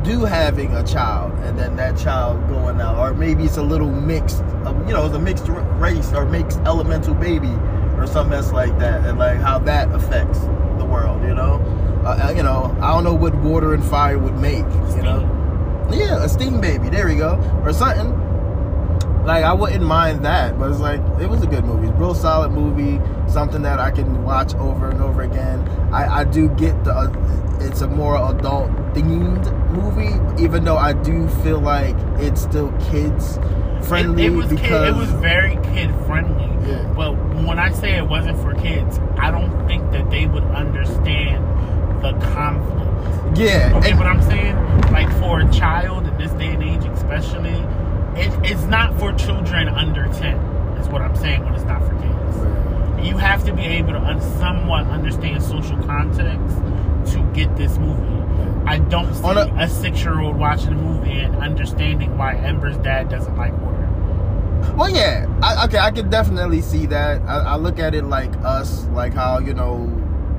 do 0.03 0.25
having 0.27 0.75
a 0.75 0.85
child 0.85 1.33
and 1.45 1.59
then 1.59 1.77
that 1.77 1.97
child 1.97 2.47
going 2.49 2.79
out, 2.81 2.99
or 2.99 3.15
maybe 3.15 3.45
it's 3.45 3.57
a 3.57 3.63
little 3.63 3.91
mixed, 3.91 4.43
um, 4.67 4.87
you 4.87 4.93
know, 4.93 5.07
it's 5.07 5.15
a 5.15 5.19
mixed 5.19 5.47
race 5.49 6.13
or 6.13 6.27
mixed 6.27 6.59
elemental 6.67 7.15
baby 7.15 7.55
or 7.97 8.07
something 8.07 8.35
else 8.35 8.53
like 8.53 8.79
that, 8.79 9.05
and 9.07 9.19
like 9.19 9.39
how 9.39 9.59
that 9.59 9.91
affects 9.93 10.41
the 10.79 10.85
world, 10.85 11.23
you 11.23 11.35
know. 11.35 11.55
Uh, 12.05 12.29
uh, 12.29 12.35
you 12.37 12.43
know, 12.43 12.77
I 12.83 12.93
don't 12.93 13.05
know 13.05 13.15
what 13.15 13.35
water 13.37 13.73
and 13.73 13.83
fire 13.83 14.19
would 14.19 14.37
make, 14.37 14.67
you 14.95 15.03
know. 15.03 15.38
Yeah, 15.91 16.25
a 16.25 16.29
steam 16.29 16.61
baby. 16.61 16.89
There 16.89 17.07
we 17.07 17.17
go, 17.17 17.39
or 17.65 17.73
something. 17.73 18.15
Like 19.25 19.45
I 19.45 19.53
wouldn't 19.53 19.85
mind 19.85 20.25
that, 20.25 20.59
but 20.59 20.71
it's 20.71 20.81
like 20.81 21.01
it 21.21 21.29
was 21.29 21.43
a 21.43 21.47
good 21.47 21.65
movie, 21.65 21.89
real 21.99 22.15
solid 22.15 22.51
movie, 22.51 22.99
something 23.31 23.61
that 23.63 23.79
I 23.79 23.91
can 23.91 24.25
watch 24.25 24.55
over 24.55 24.89
and 24.89 25.03
over 25.03 25.23
again. 25.23 25.69
I, 25.93 26.21
I 26.21 26.25
do 26.25 26.49
get 26.51 26.83
the 26.85 26.93
uh, 26.95 27.13
it's 27.61 27.83
a 27.83 27.89
more 27.89 28.17
adult 28.31 28.71
themed 28.95 29.53
movie, 29.73 30.43
even 30.43 30.65
though 30.65 30.79
I 30.79 30.95
do 30.95 31.29
feel 31.43 31.61
like 31.61 31.95
it's 32.19 32.41
still 32.41 32.73
kids 32.91 33.39
friendly 33.83 34.25
It, 34.25 34.33
it 34.33 34.37
was 34.37 34.47
kid, 34.49 34.57
because 34.63 34.89
it 34.89 34.99
was 34.99 35.11
very 35.11 35.57
kid 35.57 35.95
friendly. 36.07 36.45
Yeah. 36.69 36.91
But 36.95 37.13
when 37.45 37.59
I 37.59 37.71
say 37.73 37.97
it 37.97 38.09
wasn't 38.09 38.39
for 38.41 38.55
kids, 38.55 38.99
I 39.19 39.31
don't 39.31 39.67
think 39.67 39.91
that 39.93 40.11
they 40.11 40.27
would 40.27 40.45
understand 40.45 41.45
the 42.03 42.13
conflict. 42.35 42.88
Yeah, 43.35 43.73
Okay, 43.77 43.95
what 43.95 44.07
I'm 44.07 44.23
saying, 44.23 44.57
like 44.91 45.11
for 45.21 45.41
a 45.41 45.53
child 45.53 46.07
in 46.07 46.17
this 46.19 46.33
day 46.33 46.49
and 46.49 46.63
age, 46.63 46.85
especially, 46.93 47.51
it, 48.21 48.33
it's 48.51 48.65
not 48.65 48.99
for 48.99 49.13
children 49.13 49.69
under 49.69 50.07
ten. 50.15 50.37
Is 50.79 50.89
what 50.89 51.03
I'm 51.03 51.15
saying 51.17 51.45
when 51.45 51.55
it's 51.55 51.65
not 51.65 51.81
for 51.87 51.95
kids. 51.95 53.07
You 53.07 53.17
have 53.19 53.45
to 53.45 53.53
be 53.53 53.63
able 53.63 53.93
to 53.93 54.01
un- 54.01 54.21
somewhat 54.39 54.87
understand 54.87 55.43
social 55.43 55.77
context 55.85 56.57
to 57.13 57.31
get 57.33 57.55
this 57.57 57.79
movie. 57.79 58.15
I 58.67 58.79
don't 58.79 59.15
see 59.15 59.25
a- 59.27 59.55
a, 59.57 59.69
six-year-old 59.69 60.37
watching 60.37 60.69
a 60.69 60.77
movie 60.77 61.19
and 61.21 61.37
understanding 61.37 62.19
why 62.19 62.35
Ember's 62.35 62.77
dad 62.79 63.09
doesn't 63.09 63.37
like 63.37 63.53
water. 63.61 64.75
Well, 64.77 64.91
yeah. 64.91 65.27
I, 65.43 65.65
okay, 65.67 65.79
I 65.79 65.91
can 65.91 66.11
definitely 66.11 66.61
see 66.61 66.87
that. 66.87 67.21
I, 67.23 67.39
I 67.41 67.57
look 67.57 67.79
at 67.79 67.95
it 67.95 68.05
like 68.05 68.31
us, 68.45 68.85
like 68.89 69.15
how 69.15 69.39
you 69.39 69.55
know, 69.55 69.87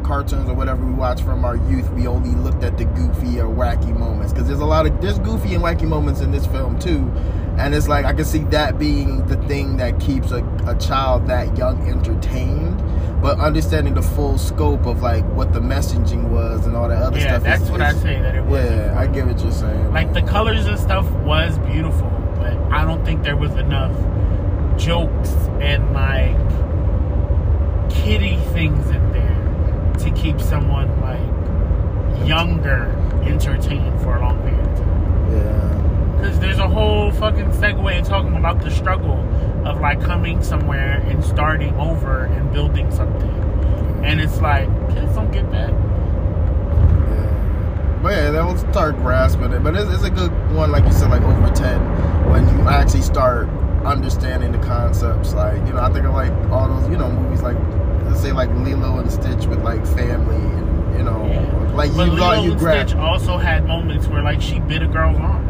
cartoons 0.10 0.50
or 0.50 0.56
whatever 0.56 0.84
we 0.84 0.91
watch 0.91 1.22
from 1.22 1.45
our 1.45 1.56
youth. 1.56 1.88
We 1.91 2.08
only 2.08 2.32
looked 2.32 2.63
at 2.63 2.80
the 2.80 2.86
goofy 2.86 3.39
or 3.39 3.45
wacky 3.48 3.95
moments 3.95 4.34
because 4.34 4.48
there's 4.48 4.60
a 4.60 4.65
lot 4.65 4.88
of 4.88 5.00
there's 5.02 5.19
goofy 5.19 5.54
and 5.54 5.63
wacky 5.63 5.88
moments 5.88 6.19
in 6.22 6.32
this 6.32 6.48
film 6.48 6.80
too, 6.80 7.12
and 7.60 7.76
it's 7.76 7.88
like 7.88 8.06
I 8.06 8.13
can 8.13 8.26
see 8.26 8.39
that 8.45 8.80
being 8.80 9.24
the 9.28 9.36
thing 9.48 9.78
that 9.78 10.00
keeps 10.00 10.32
a, 10.32 10.43
a 10.65 10.76
child 10.80 11.28
that 11.28 11.56
young 11.58 11.88
entertained. 11.88 12.84
But 13.22 13.38
understanding 13.38 13.93
the 13.95 14.02
full 14.02 14.38
scope 14.39 14.86
of 14.88 15.02
like 15.04 15.26
what 15.36 15.52
the 15.54 15.60
messaging 15.60 16.30
was 16.30 16.65
and 16.65 16.76
all 16.76 16.88
that 16.89 17.02
other 17.04 17.19
Yeah, 17.19 17.28
stuff. 17.34 17.43
that's 17.43 17.63
is, 17.63 17.69
what 17.72 17.82
is- 17.82 17.95
I 17.98 18.00
say 18.02 18.19
that 18.22 18.34
it 18.34 18.43
was. 18.45 18.63
Yeah, 18.67 18.95
I 18.98 19.06
get 19.08 19.28
what 19.28 19.39
you're 19.43 19.52
saying. 19.52 19.93
like 19.93 20.13
the 20.13 20.22
colors 20.24 20.65
and 20.65 20.80
stuff 20.80 21.08
was 21.24 21.60
beautiful, 21.60 22.10
but 22.38 22.54
I 22.72 22.84
don't 22.86 23.04
think 23.06 23.22
there 23.24 23.36
was 23.38 23.52
enough 23.58 23.93
jokes 24.80 25.30
and 25.62 25.93
like 25.93 26.38
kiddie 27.91 28.38
things 28.54 28.89
in 28.89 29.12
there 29.12 29.36
to 30.00 30.12
keep 30.12 30.40
someone 30.40 30.90
like 31.02 32.28
younger 32.28 32.88
entertained 33.24 34.00
for 34.02 34.16
a 34.16 34.22
long 34.22 34.42
period 34.42 34.60
of 34.68 34.78
time. 34.78 35.32
Yeah. 35.32 35.76
Because 36.18 36.40
there's 36.40 36.60
a 36.60 36.68
whole 36.68 37.12
fucking 37.12 37.52
segue 37.52 38.08
talking 38.08 38.36
about 38.36 38.62
the 38.62 38.70
struggle 38.72 39.20
of 39.66 39.80
like 39.80 40.02
coming 40.02 40.44
somewhere 40.44 41.02
and 41.08 41.24
starting 41.24 41.74
over 41.76 42.26
and 42.26 42.52
building 42.52 42.92
something. 42.92 43.30
And 44.04 44.20
it's 44.20 44.42
like, 44.42 44.68
kids 44.94 45.14
don't 45.16 45.32
get 45.32 45.50
that. 45.52 45.72
Yeah. 47.10 48.00
But 48.02 48.10
yeah, 48.10 48.32
they'll 48.32 48.58
start 48.58 48.96
grasping 48.98 49.52
it. 49.54 49.64
But 49.64 49.76
it's, 49.76 49.90
it's 49.92 50.04
a 50.04 50.10
good 50.10 50.32
one, 50.54 50.72
like 50.72 50.86
you 50.86 50.92
said, 50.92 51.10
like 51.10 51.22
over 51.22 51.54
10, 51.54 52.30
when 52.30 52.48
you 52.58 52.68
actually 52.68 53.02
start 53.02 53.48
understanding 53.86 54.52
the 54.52 54.60
concepts. 54.60 55.34
Like, 55.34 55.58
you 55.68 55.74
know, 55.74 55.82
I 55.82 55.92
think 55.92 56.06
of 56.06 56.14
like 56.14 56.32
all 56.52 56.68
those, 56.68 56.90
you 56.90 56.98
know, 56.98 57.10
movies 57.12 57.42
like, 57.42 57.58
let's 58.10 58.22
say 58.22 58.32
like 58.32 58.50
Lilo 58.50 58.98
and 59.00 59.12
Stitch 59.12 59.45
with 59.45 59.62
like 59.63 59.86
family 59.88 60.36
and, 60.36 60.98
you 60.98 61.04
know, 61.04 61.26
Yeah. 61.26 61.76
like 61.76 61.95
But 61.95 62.06
you 62.08 62.12
Lilo 62.13 62.17
got 62.17 62.43
you 62.43 62.52
and. 62.52 62.60
Stitch 62.89 62.95
also 62.95 63.38
had 63.38 63.65
moments 63.67 64.08
where 64.08 64.22
like 64.24 64.41
she 64.41 64.60
bit 64.60 64.82
a 64.84 64.88
girl's 64.88 65.17
arm. 65.17 65.45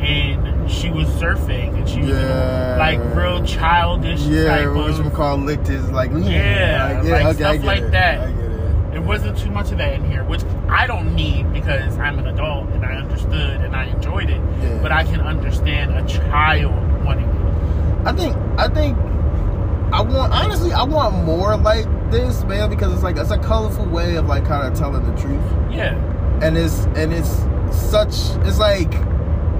And 0.00 0.70
she 0.70 0.88
was 0.90 1.06
surfing 1.08 1.74
and 1.76 1.86
she 1.88 2.00
was 2.00 2.08
Yeah. 2.08 2.76
like 2.78 2.98
real 3.14 3.44
childish 3.44 4.22
Yeah, 4.22 4.64
type 4.64 4.74
which 4.74 4.98
of 4.98 5.04
McCall 5.12 5.44
licked 5.44 5.66
his 5.66 5.84
mm, 5.84 5.92
like, 5.92 6.10
Yeah, 6.24 7.00
like, 7.02 7.10
like 7.10 7.24
okay, 7.26 7.32
stuff 7.58 7.64
like 7.66 7.82
it. 7.82 7.90
that. 7.92 8.20
I 8.20 8.30
get 8.32 8.38
it. 8.40 8.92
There 8.92 9.02
wasn't 9.02 9.36
too 9.38 9.50
much 9.50 9.70
of 9.72 9.78
that 9.78 9.92
in 9.92 10.10
here, 10.10 10.24
which 10.24 10.40
I 10.70 10.86
don't 10.86 11.14
need 11.14 11.52
because 11.52 11.98
I'm 11.98 12.18
an 12.18 12.28
adult 12.28 12.70
and 12.70 12.84
I 12.84 12.94
understood 12.94 13.60
and 13.60 13.76
I 13.76 13.84
enjoyed 13.84 14.30
it. 14.30 14.40
Yeah. 14.62 14.78
But 14.80 14.90
I 14.90 15.04
can 15.04 15.20
understand 15.20 15.92
a 15.94 16.02
child 16.08 16.72
wanting 17.04 17.28
it. 17.28 18.06
I 18.06 18.12
think 18.12 18.34
I 18.58 18.68
think 18.68 18.96
I 19.92 20.02
want 20.02 20.32
honestly 20.32 20.72
I 20.72 20.82
want 20.84 21.24
more 21.24 21.56
like 21.56 21.86
this, 22.10 22.44
man, 22.44 22.70
because 22.70 22.92
it's 22.92 23.02
like 23.02 23.16
it's 23.16 23.30
a 23.30 23.38
colorful 23.38 23.86
way 23.86 24.16
of 24.16 24.26
like 24.26 24.44
kind 24.46 24.66
of 24.70 24.78
telling 24.78 25.04
the 25.04 25.20
truth. 25.20 25.42
Yeah. 25.70 25.94
and 26.42 26.56
it's 26.56 26.84
and 26.96 27.12
it's 27.12 27.30
such 27.70 28.14
it's 28.46 28.58
like 28.58 28.92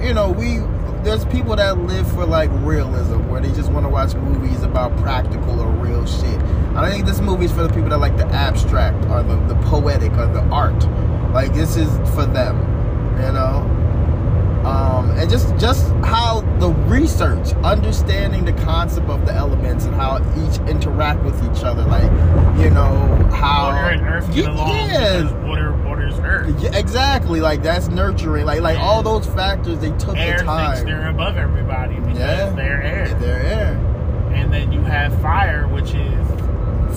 you 0.02 0.12
know 0.14 0.30
we 0.30 0.58
there's 1.04 1.24
people 1.26 1.54
that 1.56 1.78
live 1.78 2.10
for 2.12 2.26
like 2.26 2.50
realism 2.62 3.28
where 3.28 3.40
they 3.40 3.52
just 3.52 3.70
want 3.70 3.84
to 3.84 3.88
watch 3.88 4.14
movies 4.14 4.62
about 4.62 4.94
practical 4.98 5.60
or 5.60 5.68
real 5.70 6.04
shit 6.06 6.38
i 6.74 6.90
think 6.90 7.06
this 7.06 7.20
movie 7.20 7.44
is 7.44 7.52
for 7.52 7.62
the 7.62 7.68
people 7.68 7.88
that 7.88 7.98
like 7.98 8.16
the 8.16 8.26
abstract 8.26 9.04
or 9.06 9.22
the, 9.22 9.36
the 9.46 9.54
poetic 9.68 10.10
or 10.12 10.26
the 10.26 10.42
art 10.50 10.82
like 11.32 11.52
this 11.54 11.76
is 11.76 11.88
for 12.14 12.26
them 12.26 12.58
you 13.22 13.32
know 13.32 13.69
um, 15.00 15.10
and 15.18 15.30
just 15.30 15.56
just 15.58 15.88
how 16.04 16.40
the 16.58 16.68
research 16.88 17.52
understanding 17.64 18.44
the 18.44 18.52
concept 18.64 19.08
of 19.08 19.24
the 19.26 19.32
elements 19.32 19.84
and 19.84 19.94
how 19.94 20.18
each 20.36 20.58
interact 20.68 21.22
with 21.24 21.36
each 21.44 21.62
other 21.64 21.84
like 21.84 22.10
you 22.58 22.70
know 22.70 22.90
how 23.32 23.66
Water 23.72 23.88
and 23.90 24.06
earth 24.08 24.26
get 24.34 24.44
Yeah, 24.44 24.54
along 24.54 24.76
yeah. 24.76 25.22
because 25.22 25.32
water 25.48 25.72
water's 25.84 26.18
earth. 26.20 26.62
Yeah, 26.62 26.76
exactly. 26.78 27.40
Like 27.40 27.62
that's 27.62 27.88
nurturing. 27.88 28.44
Like 28.46 28.60
like 28.60 28.78
all 28.78 29.02
those 29.02 29.26
factors 29.26 29.78
they 29.78 29.90
took 29.92 30.16
Air 30.16 30.38
the 30.38 30.44
time. 30.44 30.76
thinks 30.76 30.90
they're 30.90 31.08
above 31.08 31.36
everybody 31.36 31.94
because 31.96 32.18
Yeah. 32.18 32.50
they're 32.50 32.82
air. 32.82 33.08
They're 33.14 33.42
air. 33.42 33.86
And 34.34 34.52
then 34.52 34.72
you 34.72 34.80
have 34.82 35.18
fire, 35.20 35.66
which 35.68 35.94
is 35.94 36.26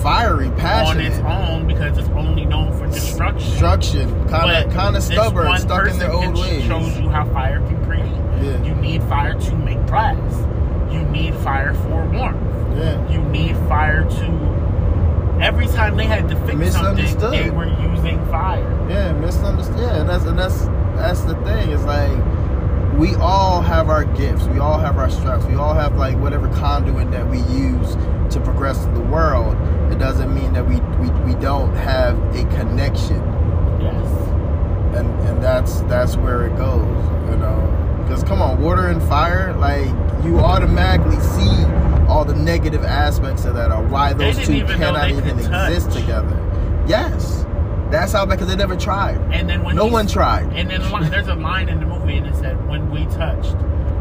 Fiery, 0.02 0.50
passion 0.50 0.98
on 0.98 1.06
its 1.06 1.18
own 1.20 1.66
because 1.66 1.96
it's 1.96 2.08
only 2.10 2.44
known 2.44 2.76
for 2.76 2.86
destruction. 2.88 3.50
destruction, 3.50 4.28
kind 4.28 4.50
of 4.66 4.72
kind 4.74 4.96
of 4.96 5.02
stubborn, 5.02 5.56
stuck 5.58 5.86
in 5.88 5.98
their 5.98 6.12
old 6.12 6.36
ways. 6.38 6.64
Shows 6.64 6.98
you 6.98 7.08
how 7.08 7.24
fire 7.32 7.60
can 7.60 7.82
create. 7.86 8.04
Yeah. 8.42 8.62
You 8.64 8.74
need 8.74 9.02
fire 9.04 9.34
to 9.38 9.56
make 9.56 9.84
glass. 9.86 10.18
You 10.92 11.00
need 11.04 11.34
fire 11.36 11.72
for 11.74 12.04
warmth. 12.06 12.76
Yeah. 12.78 13.08
You 13.10 13.22
need 13.22 13.56
fire 13.68 14.02
to. 14.02 15.38
Every 15.40 15.66
time 15.68 15.96
they 15.96 16.06
had 16.06 16.28
to 16.28 16.36
fix 16.46 16.72
something, 16.72 17.03
Misunderstood. 17.14 17.46
they 17.46 17.50
were 17.50 17.66
using 17.66 18.24
fire. 18.26 18.86
Yeah, 18.88 19.12
misunderstood. 19.12 19.78
Yeah, 19.78 20.00
and 20.00 20.08
that's 20.08 20.24
and 20.24 20.38
that's 20.38 20.64
that's 20.96 21.20
the 21.22 21.34
thing. 21.44 21.70
It's 21.70 21.84
like 21.84 22.18
we 22.98 23.14
all 23.16 23.60
have 23.60 23.88
our 23.88 24.04
gifts. 24.04 24.44
We 24.46 24.58
all 24.58 24.78
have 24.78 24.98
our 24.98 25.10
strengths. 25.10 25.46
We 25.46 25.54
all 25.54 25.74
have 25.74 25.96
like 25.96 26.16
whatever 26.18 26.48
conduit 26.56 27.10
that 27.10 27.28
we 27.28 27.38
use 27.38 27.94
to 28.34 28.40
progress 28.40 28.84
in 28.84 28.94
the 28.94 29.00
world. 29.00 29.56
It 29.92 29.98
doesn't 29.98 30.34
mean 30.34 30.52
that 30.54 30.66
we 30.66 30.76
we, 31.00 31.10
we 31.24 31.34
don't 31.40 31.74
have 31.76 32.18
a 32.34 32.44
connection. 32.56 33.20
Yes. 33.80 34.06
and 34.96 35.08
and 35.26 35.42
that's 35.42 35.80
that's 35.82 36.16
where 36.16 36.46
it 36.46 36.56
goes 36.56 37.04
you 37.28 37.36
know 37.36 38.00
because 38.02 38.22
come 38.22 38.40
on 38.40 38.62
water 38.62 38.86
and 38.86 39.02
fire 39.02 39.52
like 39.54 39.88
you 40.24 40.38
automatically 40.38 41.18
see 41.20 41.64
all 42.08 42.24
the 42.24 42.34
negative 42.34 42.84
aspects 42.84 43.44
of 43.44 43.54
that 43.54 43.70
or 43.72 43.82
why 43.88 44.12
those 44.12 44.38
two 44.46 44.52
even 44.52 44.78
cannot 44.78 45.10
even 45.10 45.36
touch. 45.38 45.72
exist 45.72 45.90
together 45.98 46.40
yes. 46.86 47.44
That's 47.90 48.12
how 48.12 48.26
because 48.26 48.48
they 48.48 48.56
never 48.56 48.76
tried. 48.76 49.16
And 49.32 49.48
then 49.48 49.62
when 49.62 49.76
no 49.76 49.86
he- 49.86 49.92
one 49.92 50.06
tried. 50.06 50.52
And 50.54 50.70
then 50.70 50.80
there's 51.10 51.28
a 51.28 51.34
line 51.34 51.68
in 51.68 51.80
the 51.80 51.86
movie 51.86 52.16
and 52.16 52.26
it 52.26 52.34
said, 52.34 52.66
"When 52.68 52.90
we 52.90 53.04
touched, 53.06 53.54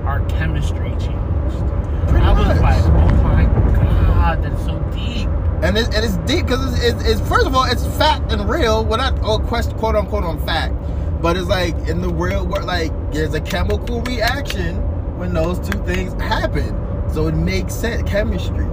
our 0.05 0.21
chemistry 0.27 0.89
changed." 0.91 1.59
Pretty 2.07 2.25
I 2.25 2.31
was 2.31 2.47
much. 2.47 2.61
like, 2.61 2.83
"Oh 2.85 3.23
my 3.23 3.43
god, 3.75 4.43
that's 4.43 4.63
so 4.65 4.79
deep." 4.91 5.27
and, 5.61 5.77
it, 5.77 5.93
and 5.93 6.03
it's 6.03 6.17
deep 6.25 6.45
because 6.45 6.73
it's, 6.73 6.83
it's, 7.01 7.09
it's 7.09 7.29
first 7.29 7.45
of 7.45 7.55
all 7.55 7.65
it's 7.65 7.85
fact 7.97 8.31
and 8.31 8.49
real. 8.49 8.83
Well 8.83 8.97
not 8.97 9.19
oh, 9.21 9.39
quest, 9.39 9.75
quote 9.77 9.95
unquote 9.95 10.23
on 10.23 10.43
fact. 10.45 10.73
But 11.21 11.37
it's 11.37 11.47
like 11.47 11.75
in 11.87 12.01
the 12.01 12.09
real 12.09 12.45
world 12.45 12.65
like 12.65 12.91
there's 13.11 13.33
a 13.33 13.41
chemical 13.41 14.01
reaction 14.01 14.77
when 15.17 15.33
those 15.33 15.59
two 15.59 15.77
things 15.85 16.13
happen. 16.21 16.75
So 17.13 17.27
it 17.27 17.35
makes 17.35 17.73
sense 17.75 18.09
chemistry. 18.09 18.65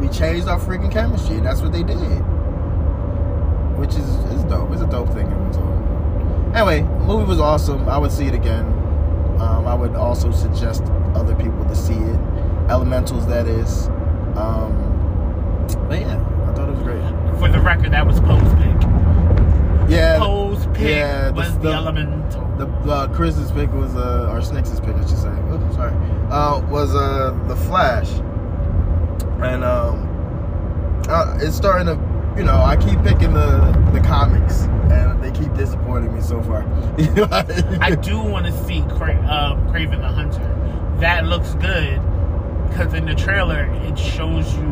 We 0.00 0.08
changed 0.08 0.46
our 0.46 0.58
freaking 0.58 0.92
chemistry 0.92 1.36
and 1.36 1.46
that's 1.46 1.60
what 1.60 1.72
they 1.72 1.82
did 1.82 1.98
which 3.82 3.90
is 3.96 4.08
is 4.32 4.44
dope 4.44 4.70
it's 4.72 4.80
a 4.82 4.86
dope 4.86 5.08
thing 5.12 5.28
so 5.52 5.60
anyway 6.54 6.82
movie 7.06 7.24
was 7.24 7.40
awesome 7.40 7.88
i 7.88 7.98
would 7.98 8.12
see 8.12 8.26
it 8.26 8.34
again 8.34 8.64
um, 9.40 9.66
i 9.66 9.74
would 9.74 9.94
also 9.96 10.30
suggest 10.30 10.84
other 11.14 11.34
people 11.34 11.64
to 11.64 11.74
see 11.74 11.94
it 11.94 12.20
elementals 12.70 13.26
that 13.26 13.46
is 13.48 13.88
um, 14.36 14.72
but 15.88 16.00
yeah 16.00 16.16
i 16.48 16.52
thought 16.54 16.68
it 16.68 16.72
was 16.76 16.82
great 16.82 17.02
For 17.40 17.48
the 17.48 17.60
record, 17.60 17.90
that 17.92 18.06
was 18.06 18.20
Poe's 18.20 18.54
pick. 18.54 19.90
yeah 19.90 20.18
Poe's 20.20 20.64
pick 20.74 20.88
yeah, 20.96 21.28
the- 21.28 21.34
was 21.34 21.52
the, 21.54 21.70
the- 21.70 21.72
elemental. 21.72 22.46
the 22.56 22.66
uh, 22.92 23.08
Chris's 23.08 23.50
pick 23.50 23.72
was 23.72 23.94
uh, 23.96 24.30
or 24.30 24.40
Snakes' 24.42 24.78
pick, 24.80 24.94
I 24.94 25.00
should 25.00 25.18
say. 25.18 25.34
Oops, 25.52 25.74
sorry. 25.74 25.92
Uh, 26.30 26.60
was 26.70 26.94
uh 26.94 27.36
the 27.48 27.56
Flash, 27.56 28.08
and 29.42 29.64
um, 29.64 30.06
uh, 31.08 31.36
it's 31.40 31.56
starting 31.56 31.86
to, 31.86 31.96
you 32.36 32.44
know, 32.44 32.62
I 32.62 32.76
keep 32.76 33.02
picking 33.02 33.34
the 33.34 33.72
the 33.92 34.00
comics, 34.00 34.62
and 34.90 35.22
they 35.22 35.30
keep 35.32 35.52
disappointing 35.54 36.14
me 36.14 36.20
so 36.20 36.42
far. 36.42 36.62
I 37.80 37.94
do 37.94 38.18
want 38.20 38.46
to 38.46 38.64
see 38.64 38.82
Cra- 38.96 39.18
um, 39.28 39.66
Kraven 39.68 40.00
the 40.00 40.08
Hunter. 40.08 40.98
That 41.00 41.26
looks 41.26 41.54
good 41.54 42.00
because 42.68 42.94
in 42.94 43.04
the 43.04 43.14
trailer 43.14 43.64
it 43.84 43.98
shows 43.98 44.54
you. 44.56 44.64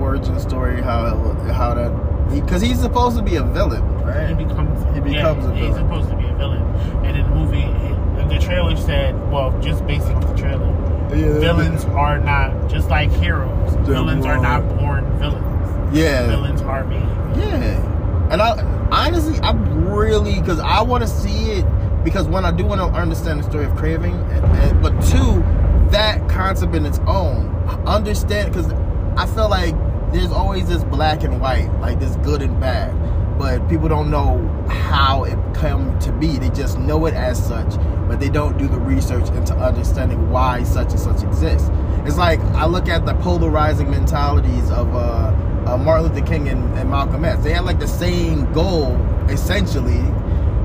origin 0.00 0.38
story 0.40 0.82
how 0.82 1.06
it, 1.06 1.52
how 1.52 1.74
that 1.74 1.90
because 2.30 2.62
he's 2.62 2.80
supposed 2.80 3.16
to 3.16 3.22
be 3.22 3.36
a 3.36 3.42
villain, 3.42 3.82
right? 4.02 4.28
He 4.28 4.34
becomes. 4.34 4.82
He 4.94 5.00
becomes 5.00 5.44
yeah, 5.44 5.50
a 5.50 5.54
villain. 5.54 5.56
He's 5.56 5.76
supposed 5.76 6.10
to 6.10 6.16
be 6.16 6.26
a 6.26 6.34
villain, 6.34 6.62
and 7.04 7.16
in 7.16 7.28
the 7.28 7.34
movie, 7.34 7.62
it, 7.62 8.28
the 8.28 8.38
trailer 8.38 8.76
said, 8.76 9.14
"Well, 9.30 9.58
just 9.60 9.86
based 9.86 10.06
off 10.06 10.26
the 10.26 10.36
trailer, 10.36 10.66
Yeah, 11.10 11.38
villains 11.38 11.84
are 11.86 12.18
not 12.18 12.68
just 12.68 12.88
like 12.88 13.10
heroes. 13.12 13.74
Villains 13.86 14.26
are 14.26 14.40
not 14.40 14.60
born 14.78 15.04
villains. 15.18 15.59
Yeah, 15.92 16.26
Villains 16.26 16.62
made. 16.62 17.02
yeah. 17.36 18.30
And 18.30 18.40
I 18.40 18.62
honestly, 18.92 19.38
I 19.40 19.52
really 19.52 20.40
because 20.40 20.60
I 20.60 20.82
want 20.82 21.02
to 21.02 21.08
see 21.08 21.52
it 21.52 21.66
because 22.04 22.26
one, 22.28 22.44
I 22.44 22.52
do 22.52 22.64
want 22.64 22.80
to 22.80 22.98
understand 22.98 23.40
the 23.40 23.44
story 23.44 23.64
of 23.64 23.72
Kraven, 23.72 24.12
and, 24.32 24.44
and, 24.56 24.82
but 24.82 24.92
two, 25.02 25.42
that 25.90 26.28
concept 26.28 26.74
in 26.74 26.86
its 26.86 26.98
own, 27.06 27.54
understand 27.86 28.52
because 28.52 28.72
I 29.16 29.26
feel 29.26 29.50
like 29.50 29.74
there's 30.12 30.32
always 30.32 30.68
this 30.68 30.82
black 30.84 31.22
and 31.24 31.40
white, 31.40 31.70
like 31.80 32.00
this 32.00 32.16
good 32.16 32.42
and 32.42 32.58
bad, 32.60 32.94
but 33.38 33.68
people 33.68 33.88
don't 33.88 34.10
know 34.10 34.46
how 34.68 35.24
it 35.24 35.38
come 35.54 35.98
to 36.00 36.12
be. 36.12 36.38
They 36.38 36.50
just 36.50 36.78
know 36.78 37.06
it 37.06 37.14
as 37.14 37.44
such, 37.44 37.76
but 38.08 38.18
they 38.18 38.28
don't 38.28 38.56
do 38.56 38.66
the 38.66 38.78
research 38.78 39.28
into 39.30 39.54
understanding 39.54 40.30
why 40.30 40.62
such 40.62 40.90
and 40.90 41.00
such 41.00 41.22
exists. 41.22 41.68
It's 42.06 42.16
like 42.16 42.40
I 42.54 42.66
look 42.66 42.88
at 42.88 43.06
the 43.06 43.14
polarizing 43.14 43.90
mentalities 43.90 44.70
of 44.70 44.94
uh, 44.94 45.32
uh, 45.70 45.76
Martin 45.76 46.08
Luther 46.08 46.26
King 46.26 46.48
and, 46.48 46.78
and 46.78 46.90
Malcolm 46.90 47.24
X. 47.24 47.42
They 47.44 47.52
had 47.52 47.64
like 47.64 47.78
the 47.78 47.88
same 47.88 48.52
goal 48.52 48.96
essentially, 49.28 50.02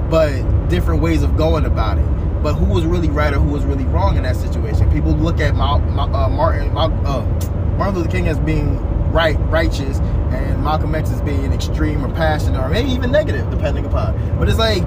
but 0.09 0.41
different 0.69 1.01
ways 1.01 1.21
of 1.21 1.37
going 1.37 1.65
about 1.65 1.97
it. 1.99 2.05
But 2.41 2.55
who 2.55 2.65
was 2.65 2.85
really 2.85 3.09
right 3.09 3.33
or 3.33 3.39
who 3.39 3.49
was 3.49 3.65
really 3.65 3.85
wrong 3.85 4.17
in 4.17 4.23
that 4.23 4.35
situation? 4.35 4.91
People 4.91 5.11
look 5.13 5.39
at 5.39 5.55
Ma- 5.55 5.77
Ma- 5.77 6.25
uh, 6.25 6.29
Martin 6.29 6.73
Ma- 6.73 6.85
uh, 6.85 7.21
Martin 7.77 7.95
Luther 7.95 8.09
King 8.09 8.27
as 8.27 8.39
being 8.39 8.79
right, 9.11 9.37
righteous, 9.49 9.99
and 10.31 10.63
Malcolm 10.63 10.93
X 10.95 11.11
as 11.11 11.21
being 11.21 11.53
extreme 11.53 12.03
or 12.03 12.09
passionate 12.13 12.59
or 12.59 12.69
maybe 12.69 12.89
even 12.91 13.11
negative, 13.11 13.49
depending 13.49 13.85
upon. 13.85 14.37
But 14.37 14.49
it's 14.49 14.59
like 14.59 14.83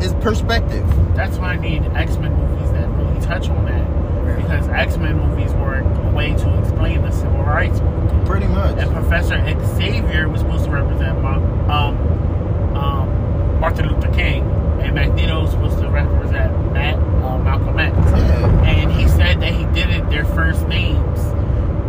it's 0.00 0.14
perspective. 0.24 0.86
That's 1.14 1.38
why 1.38 1.54
I 1.54 1.56
need 1.56 1.82
X 1.94 2.16
Men 2.18 2.32
movies 2.34 2.70
that 2.72 2.88
really 2.88 3.20
touch 3.20 3.48
on 3.48 3.64
that. 3.66 4.36
Because 4.42 4.68
X 4.68 4.96
Men 4.96 5.18
movies 5.18 5.52
were 5.54 5.74
a 5.74 5.99
way 6.20 6.34
to 6.34 6.58
explain 6.60 7.00
the 7.02 7.10
civil 7.10 7.42
rights 7.42 7.80
movement. 7.80 8.26
Pretty 8.26 8.46
much. 8.46 8.76
And 8.78 8.92
Professor 8.92 9.36
Xavier 9.76 10.28
was 10.28 10.40
supposed 10.42 10.64
to 10.66 10.70
represent 10.70 11.16
um, 11.24 12.76
um, 12.76 13.60
Martin 13.60 13.88
Luther 13.88 14.12
King, 14.12 14.42
and 14.82 14.94
Magneto 14.94 15.42
was 15.42 15.52
supposed 15.52 15.78
to 15.78 15.88
represent 15.88 16.52
Matt, 16.74 16.96
uh, 16.96 17.38
Malcolm 17.38 17.78
X. 17.78 17.96
Yeah. 17.96 18.64
And 18.64 18.92
he 18.92 19.08
said 19.08 19.40
that 19.40 19.54
he 19.54 19.64
did 19.78 19.88
it, 19.88 20.10
their 20.10 20.26
first 20.26 20.66
names 20.68 21.20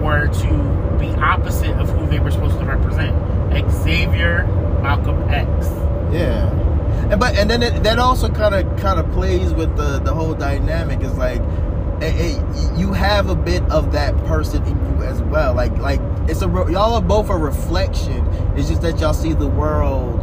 were 0.02 0.28
to 0.28 0.98
be 0.98 1.10
opposite 1.20 1.76
of 1.78 1.90
who 1.90 2.08
they 2.08 2.20
were 2.20 2.32
supposed 2.32 2.58
to 2.60 2.66
represent 2.66 3.14
Xavier, 3.84 4.46
Malcolm 4.82 5.30
X. 5.30 5.68
Yeah. 6.14 6.50
And 7.12 7.20
but 7.20 7.36
and 7.36 7.50
then 7.50 7.64
it, 7.64 7.84
that 7.84 8.00
also 8.00 8.30
kind 8.30 8.56
of 8.56 8.80
kind 8.80 8.98
of 8.98 9.12
plays 9.12 9.54
with 9.54 9.76
the 9.76 10.00
the 10.00 10.14
whole 10.14 10.34
dynamic 10.34 11.02
is 11.02 11.18
like 11.18 11.42
it, 12.02 12.16
it, 12.16 12.78
you 12.78 12.94
have 12.94 13.30
a 13.30 13.36
bit 13.36 13.64
of 13.72 13.92
that 13.92 14.16
person 14.26 14.64
in 14.66 14.78
you 14.78 15.04
as 15.04 15.22
well. 15.24 15.54
Like 15.54 15.76
like 15.78 16.00
it's 16.28 16.42
a 16.42 16.48
y'all 16.48 16.96
are 16.96 17.02
both 17.02 17.30
a 17.30 17.38
reflection. 17.38 18.26
It's 18.56 18.70
just 18.70 18.82
that 18.82 19.00
y'all 19.00 19.14
see 19.14 19.34
the 19.34 19.48
world 19.48 20.20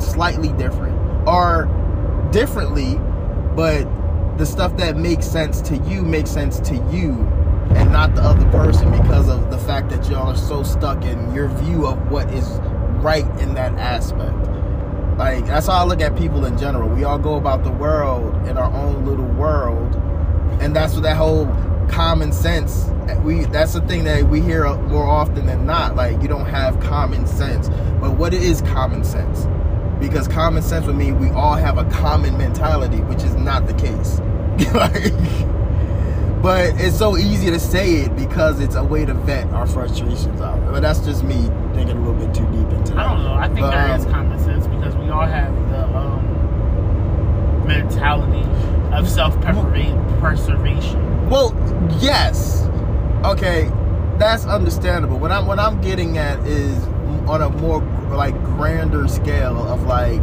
slightly 0.00 0.52
different 0.52 0.96
or 1.28 1.66
differently, 2.32 2.96
but 3.56 3.86
the 4.38 4.46
stuff 4.46 4.76
that 4.76 4.96
makes 4.96 5.26
sense 5.26 5.60
to 5.62 5.76
you 5.78 6.02
makes 6.02 6.30
sense 6.30 6.60
to 6.60 6.74
you 6.92 7.12
and 7.74 7.92
not 7.92 8.14
the 8.14 8.22
other 8.22 8.48
person 8.50 8.90
because 8.92 9.28
of 9.28 9.50
the 9.50 9.58
fact 9.58 9.90
that 9.90 10.08
y'all 10.08 10.28
are 10.28 10.36
so 10.36 10.62
stuck 10.62 11.04
in 11.04 11.34
your 11.34 11.48
view 11.48 11.86
of 11.86 12.10
what 12.10 12.30
is 12.32 12.48
right 13.02 13.26
in 13.40 13.54
that 13.54 13.72
aspect. 13.74 14.36
Like 15.18 15.46
that's 15.46 15.66
how 15.66 15.74
I 15.74 15.84
look 15.84 16.00
at 16.00 16.16
people 16.16 16.44
in 16.44 16.56
general. 16.56 16.88
We 16.88 17.04
all 17.04 17.18
go 17.18 17.34
about 17.34 17.64
the 17.64 17.72
world 17.72 18.34
in 18.46 18.56
our 18.56 18.72
own 18.72 19.04
little 19.04 19.26
world, 19.26 19.92
and 20.60 20.74
that's 20.74 20.94
what 20.94 21.02
that 21.04 21.16
whole 21.16 21.46
common 21.88 22.32
sense. 22.32 22.86
We 23.24 23.44
that's 23.46 23.72
the 23.72 23.80
thing 23.82 24.04
that 24.04 24.24
we 24.24 24.40
hear 24.40 24.72
more 24.74 25.06
often 25.06 25.46
than 25.46 25.66
not. 25.66 25.96
Like 25.96 26.20
you 26.22 26.28
don't 26.28 26.46
have 26.46 26.78
common 26.80 27.26
sense, 27.26 27.68
but 28.00 28.16
what 28.16 28.34
is 28.34 28.60
common 28.62 29.04
sense? 29.04 29.46
Because 29.98 30.28
common 30.28 30.62
sense 30.62 30.86
would 30.86 30.96
mean 30.96 31.18
we 31.18 31.30
all 31.30 31.54
have 31.54 31.78
a 31.78 31.84
common 31.90 32.36
mentality, 32.38 32.98
which 32.98 33.22
is 33.22 33.34
not 33.34 33.66
the 33.66 33.74
case. 33.74 34.20
like, 34.74 35.12
but 36.42 36.80
it's 36.80 36.96
so 36.96 37.16
easy 37.16 37.50
to 37.50 37.58
say 37.58 37.96
it 38.02 38.14
because 38.16 38.60
it's 38.60 38.76
a 38.76 38.84
way 38.84 39.04
to 39.04 39.14
vent 39.14 39.52
our 39.52 39.66
frustrations 39.66 40.40
out. 40.40 40.60
But 40.70 40.80
that's 40.80 41.00
just 41.00 41.24
me 41.24 41.34
thinking 41.74 41.96
a 41.96 42.00
little 42.00 42.14
bit 42.14 42.32
too 42.34 42.46
deep 42.46 42.70
into 42.78 42.92
it. 42.92 42.98
I 42.98 43.08
don't 43.14 43.24
know. 43.24 43.34
I 43.34 43.46
think 43.48 43.60
But, 43.60 43.70
that 43.72 43.90
um, 43.90 44.00
is 44.00 44.06
common 44.06 44.38
sense 44.38 44.66
because 44.68 44.94
we 44.96 45.08
all 45.10 45.26
have 45.26 45.52
the 45.70 45.84
um, 45.96 47.66
mentality 47.66 48.42
of 48.92 49.08
self 49.08 49.38
preservation. 49.40 51.28
Well, 51.30 51.54
yes. 52.00 52.66
Okay, 53.24 53.70
that's 54.18 54.44
understandable. 54.46 55.18
What 55.18 55.32
I'm 55.32 55.46
what 55.46 55.58
I'm 55.58 55.80
getting 55.80 56.18
at 56.18 56.38
is 56.46 56.82
on 57.28 57.42
a 57.42 57.50
more 57.50 57.80
like 58.10 58.34
grander 58.44 59.06
scale 59.08 59.66
of 59.66 59.82
like 59.84 60.22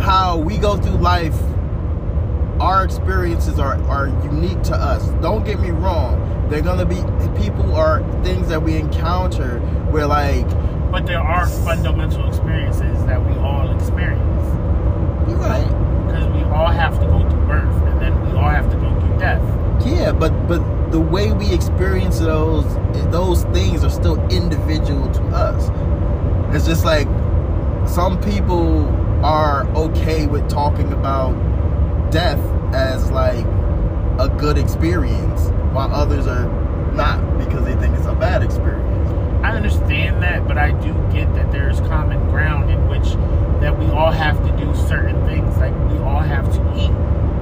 how 0.00 0.36
we 0.36 0.58
go 0.58 0.76
through 0.76 0.98
life. 0.98 1.38
Our 2.60 2.84
experiences 2.84 3.58
are 3.58 3.80
are 3.84 4.08
unique 4.24 4.62
to 4.64 4.74
us. 4.74 5.06
Don't 5.22 5.44
get 5.44 5.60
me 5.60 5.70
wrong. 5.70 6.48
They're 6.50 6.62
gonna 6.62 6.86
be 6.86 7.02
people 7.40 7.74
or 7.74 8.00
things 8.22 8.48
that 8.48 8.62
we 8.62 8.76
encounter 8.76 9.58
where 9.90 10.06
like 10.06 10.48
But 10.90 11.06
there 11.06 11.20
are 11.20 11.46
fundamental 11.46 12.26
experiences 12.28 13.04
that 13.06 13.24
we 13.24 13.36
all 13.38 13.74
experience. 13.76 14.46
you're 15.28 15.38
right. 15.38 15.66
Because 16.06 16.26
we 16.34 16.42
all 16.44 16.68
have 16.68 16.98
to 17.00 17.06
go 17.06 17.28
through 17.28 17.35
birth 17.46 17.82
and 17.86 18.00
then 18.00 18.26
we 18.26 18.32
all 18.38 18.50
have 18.50 18.70
to 18.70 18.76
go 18.76 19.00
through 19.00 19.18
death. 19.18 19.42
Yeah, 19.86 20.12
but 20.12 20.30
but 20.48 20.90
the 20.90 21.00
way 21.00 21.32
we 21.32 21.52
experience 21.52 22.18
those 22.18 22.66
those 23.10 23.44
things 23.44 23.84
are 23.84 23.90
still 23.90 24.20
individual 24.28 25.10
to 25.12 25.22
us. 25.28 25.70
It's 26.54 26.66
just 26.66 26.84
like 26.84 27.06
some 27.88 28.20
people 28.20 28.86
are 29.24 29.66
okay 29.76 30.26
with 30.26 30.48
talking 30.48 30.92
about 30.92 31.32
death 32.10 32.40
as 32.74 33.10
like 33.10 33.44
a 34.18 34.28
good 34.38 34.58
experience, 34.58 35.48
while 35.72 35.92
others 35.92 36.26
are 36.26 36.46
not 36.92 37.38
because 37.38 37.64
they 37.64 37.74
think 37.76 37.96
it's 37.96 38.06
a 38.06 38.14
bad 38.14 38.42
experience. 38.42 39.10
I 39.44 39.50
understand 39.54 40.22
that, 40.22 40.48
but 40.48 40.58
I 40.58 40.70
do 40.72 40.92
get 41.12 41.32
that 41.34 41.52
there's 41.52 41.80
common 41.80 42.18
ground 42.30 42.70
in 42.70 42.88
which 42.88 43.12
that 43.60 43.78
we 43.78 43.86
all 43.86 44.10
have 44.10 44.36
to 44.44 44.56
do 44.56 44.74
certain 44.88 45.24
things. 45.26 45.56
Like 45.58 45.74
we 45.90 45.98
all 45.98 46.20
have 46.20 46.46
to 46.54 46.60
eat, 46.76 46.90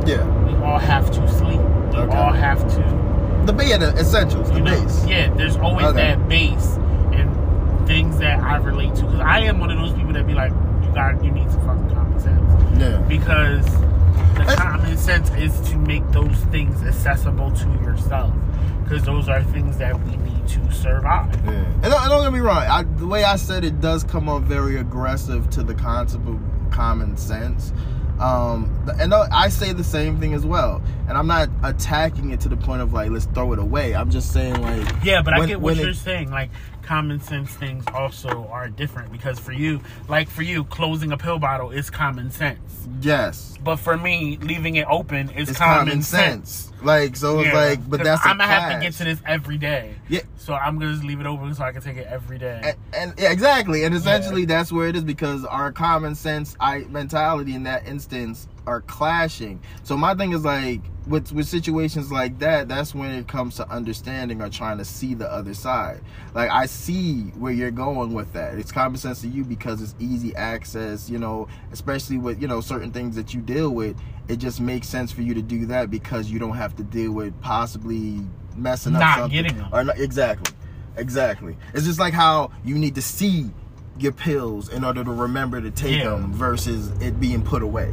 Yeah, 0.06 0.24
we 0.44 0.54
all 0.64 0.78
have 0.78 1.10
to 1.12 1.28
sleep, 1.28 1.60
we 1.60 1.98
Okay. 1.98 2.16
all 2.16 2.32
have 2.32 2.60
to 2.74 3.04
the 3.46 3.64
yeah, 3.66 3.76
the 3.76 3.88
essentials, 3.98 4.50
the 4.50 4.60
know, 4.60 4.80
base. 4.82 5.04
yeah, 5.06 5.28
there's 5.34 5.56
always 5.56 5.84
Okay. 5.86 5.98
that 6.14 6.28
base 6.28 6.76
and 7.12 7.86
things 7.86 8.16
that 8.18 8.40
I 8.42 8.56
relate 8.56 8.94
to. 8.96 9.02
Because 9.04 9.20
I 9.20 9.40
am 9.40 9.60
one 9.60 9.70
of 9.70 9.76
those 9.78 9.92
people 9.92 10.14
that 10.14 10.26
be 10.26 10.32
like, 10.32 10.50
you 10.82 10.90
got, 10.94 11.22
you 11.22 11.30
need 11.30 11.50
some 11.50 11.60
fucking 11.66 11.90
common 11.94 12.18
sense. 12.20 12.80
Yeah. 12.80 12.96
Because 13.06 13.64
the 14.34 14.44
Eh. 14.48 14.54
common 14.56 14.96
sense 14.96 15.30
is 15.32 15.60
to 15.68 15.76
make 15.76 16.10
those 16.12 16.36
things 16.50 16.82
accessible 16.82 17.50
to 17.52 17.68
yourself. 17.84 18.32
Because 18.82 19.02
those 19.04 19.28
are 19.28 19.42
things 19.42 19.76
that 19.76 19.94
we 20.04 20.16
need 20.16 20.48
to 20.48 20.72
survive. 20.72 21.34
Yeah. 21.44 21.50
And 21.52 21.82
don't, 21.82 22.08
don't 22.08 22.22
get 22.24 22.32
me 22.32 22.40
wrong. 22.40 22.62
I, 22.62 22.82
the 22.96 23.06
way 23.06 23.24
I 23.24 23.36
said 23.36 23.62
it 23.64 23.78
does 23.82 24.04
come 24.04 24.28
off 24.28 24.42
very 24.44 24.78
aggressive 24.78 25.50
to 25.50 25.62
the 25.62 25.74
concept 25.74 26.26
of 26.26 26.38
common 26.70 27.16
sense. 27.18 27.72
Um, 28.24 28.70
and 28.98 29.12
I 29.12 29.48
say 29.48 29.72
the 29.72 29.84
same 29.84 30.18
thing 30.18 30.32
as 30.32 30.46
well. 30.46 30.80
And 31.08 31.18
I'm 31.18 31.26
not 31.26 31.50
attacking 31.62 32.30
it 32.30 32.40
to 32.40 32.48
the 32.48 32.56
point 32.56 32.80
of 32.80 32.92
like 32.94 33.10
let's 33.10 33.26
throw 33.26 33.52
it 33.52 33.58
away. 33.58 33.94
I'm 33.94 34.10
just 34.10 34.32
saying 34.32 34.60
like 34.62 34.88
Yeah, 35.04 35.20
but 35.20 35.34
I 35.34 35.44
get 35.46 35.60
what 35.60 35.76
you're 35.76 35.90
it- 35.90 35.96
saying. 35.96 36.30
Like 36.30 36.50
common 36.84 37.20
sense 37.20 37.50
things 37.50 37.84
also 37.92 38.46
are 38.50 38.68
different 38.68 39.10
because 39.10 39.38
for 39.38 39.52
you, 39.52 39.80
like 40.08 40.28
for 40.28 40.42
you, 40.42 40.64
closing 40.64 41.12
a 41.12 41.16
pill 41.16 41.38
bottle 41.38 41.70
is 41.70 41.90
common 41.90 42.30
sense. 42.30 42.86
yes, 43.00 43.56
But 43.62 43.76
for 43.76 43.96
me, 43.96 44.38
leaving 44.42 44.76
it 44.76 44.86
open 44.88 45.30
is 45.30 45.48
it's 45.50 45.58
common, 45.58 46.02
sense. 46.02 46.72
Like 46.82 47.16
so, 47.16 47.40
it's 47.40 47.54
like, 47.54 47.88
but 47.88 48.02
that's 48.04 48.24
I'm 48.24 48.38
gonna 48.38 48.50
have 48.52 48.74
to 48.74 48.80
get 48.80 48.92
to 48.94 49.04
this 49.04 49.20
every 49.26 49.56
day. 49.58 49.94
Yeah. 50.08 50.20
So 50.36 50.54
I'm 50.54 50.78
gonna 50.78 50.92
just 50.92 51.04
leave 51.04 51.20
it 51.20 51.26
open 51.26 51.54
so 51.54 51.64
I 51.64 51.72
can 51.72 51.80
take 51.80 51.96
it 51.96 52.06
every 52.06 52.38
day. 52.38 52.60
and, 52.62 52.76
and 52.94 53.18
yeah, 53.18 53.32
exactly, 53.32 53.84
and 53.84 53.94
essentially 53.94 54.44
that's 54.44 54.70
where 54.70 54.88
it 54.88 54.96
is 54.96 55.04
because 55.04 55.44
our 55.46 55.72
common 55.72 56.14
sense 56.14 56.56
I 56.60 56.80
mentality 56.90 57.54
in 57.54 57.62
that 57.64 57.86
instance 57.88 58.48
are 58.66 58.82
clashing. 58.82 59.60
So 59.82 59.96
my 59.96 60.14
thing 60.14 60.32
is 60.32 60.44
like 60.44 60.82
with 61.06 61.32
with 61.32 61.46
situations 61.46 62.10
like 62.10 62.38
that, 62.38 62.68
that's 62.68 62.94
when 62.94 63.10
it 63.10 63.28
comes 63.28 63.56
to 63.56 63.68
understanding 63.70 64.40
or 64.40 64.48
trying 64.48 64.78
to 64.78 64.84
see 64.84 65.14
the 65.14 65.30
other 65.30 65.54
side. 65.54 66.00
Like 66.34 66.50
I 66.50 66.66
see 66.66 67.22
where 67.38 67.52
you're 67.52 67.70
going 67.70 68.14
with 68.14 68.32
that. 68.32 68.58
It's 68.58 68.72
common 68.72 68.96
sense 68.96 69.20
to 69.20 69.28
you 69.28 69.44
because 69.44 69.82
it's 69.82 69.94
easy 69.98 70.34
access, 70.36 71.10
you 71.10 71.18
know, 71.18 71.48
especially 71.72 72.18
with 72.18 72.40
you 72.40 72.48
know 72.48 72.60
certain 72.60 72.90
things 72.90 73.16
that 73.16 73.34
you 73.34 73.40
deal 73.40 73.70
with. 73.70 73.96
It 74.28 74.36
just 74.36 74.60
makes 74.60 74.88
sense 74.88 75.12
for 75.12 75.20
you 75.20 75.34
to 75.34 75.42
do 75.42 75.66
that 75.66 75.90
because 75.90 76.30
you 76.30 76.38
don't 76.38 76.56
have 76.56 76.74
to 76.76 76.82
deal 76.82 77.12
with 77.12 77.38
possibly 77.42 78.20
messing 78.56 78.94
up 78.94 79.00
Not 79.00 79.18
something 79.18 79.42
getting 79.42 79.58
them. 79.58 79.68
or 79.72 79.84
not, 79.84 79.98
exactly. 79.98 80.54
Exactly. 80.96 81.56
It's 81.74 81.84
just 81.84 81.98
like 81.98 82.14
how 82.14 82.50
you 82.64 82.76
need 82.76 82.94
to 82.94 83.02
see 83.02 83.50
your 83.98 84.12
pills 84.12 84.68
in 84.70 84.82
order 84.84 85.04
to 85.04 85.10
remember 85.12 85.60
to 85.60 85.70
take 85.70 85.98
Yeah. 85.98 86.10
them 86.10 86.32
versus 86.32 86.88
it 87.02 87.20
being 87.20 87.42
put 87.42 87.62
away. 87.62 87.92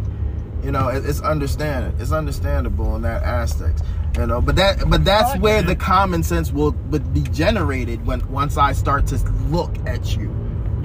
You 0.63 0.71
know, 0.71 0.89
it, 0.89 1.05
it's 1.05 1.21
understand 1.21 1.99
it's 1.99 2.11
understandable 2.11 2.95
in 2.95 3.01
that 3.03 3.23
aspect. 3.23 3.81
You 4.17 4.27
know, 4.27 4.41
but 4.41 4.55
that 4.57 4.89
but 4.89 5.05
that's 5.05 5.39
where 5.39 5.61
the 5.61 5.75
common 5.75 6.21
sense 6.23 6.51
will 6.51 6.71
would 6.89 7.13
be 7.13 7.21
generated 7.21 8.05
when 8.05 8.27
once 8.31 8.57
I 8.57 8.73
start 8.73 9.07
to 9.07 9.17
look 9.49 9.75
at 9.87 10.15
you 10.17 10.29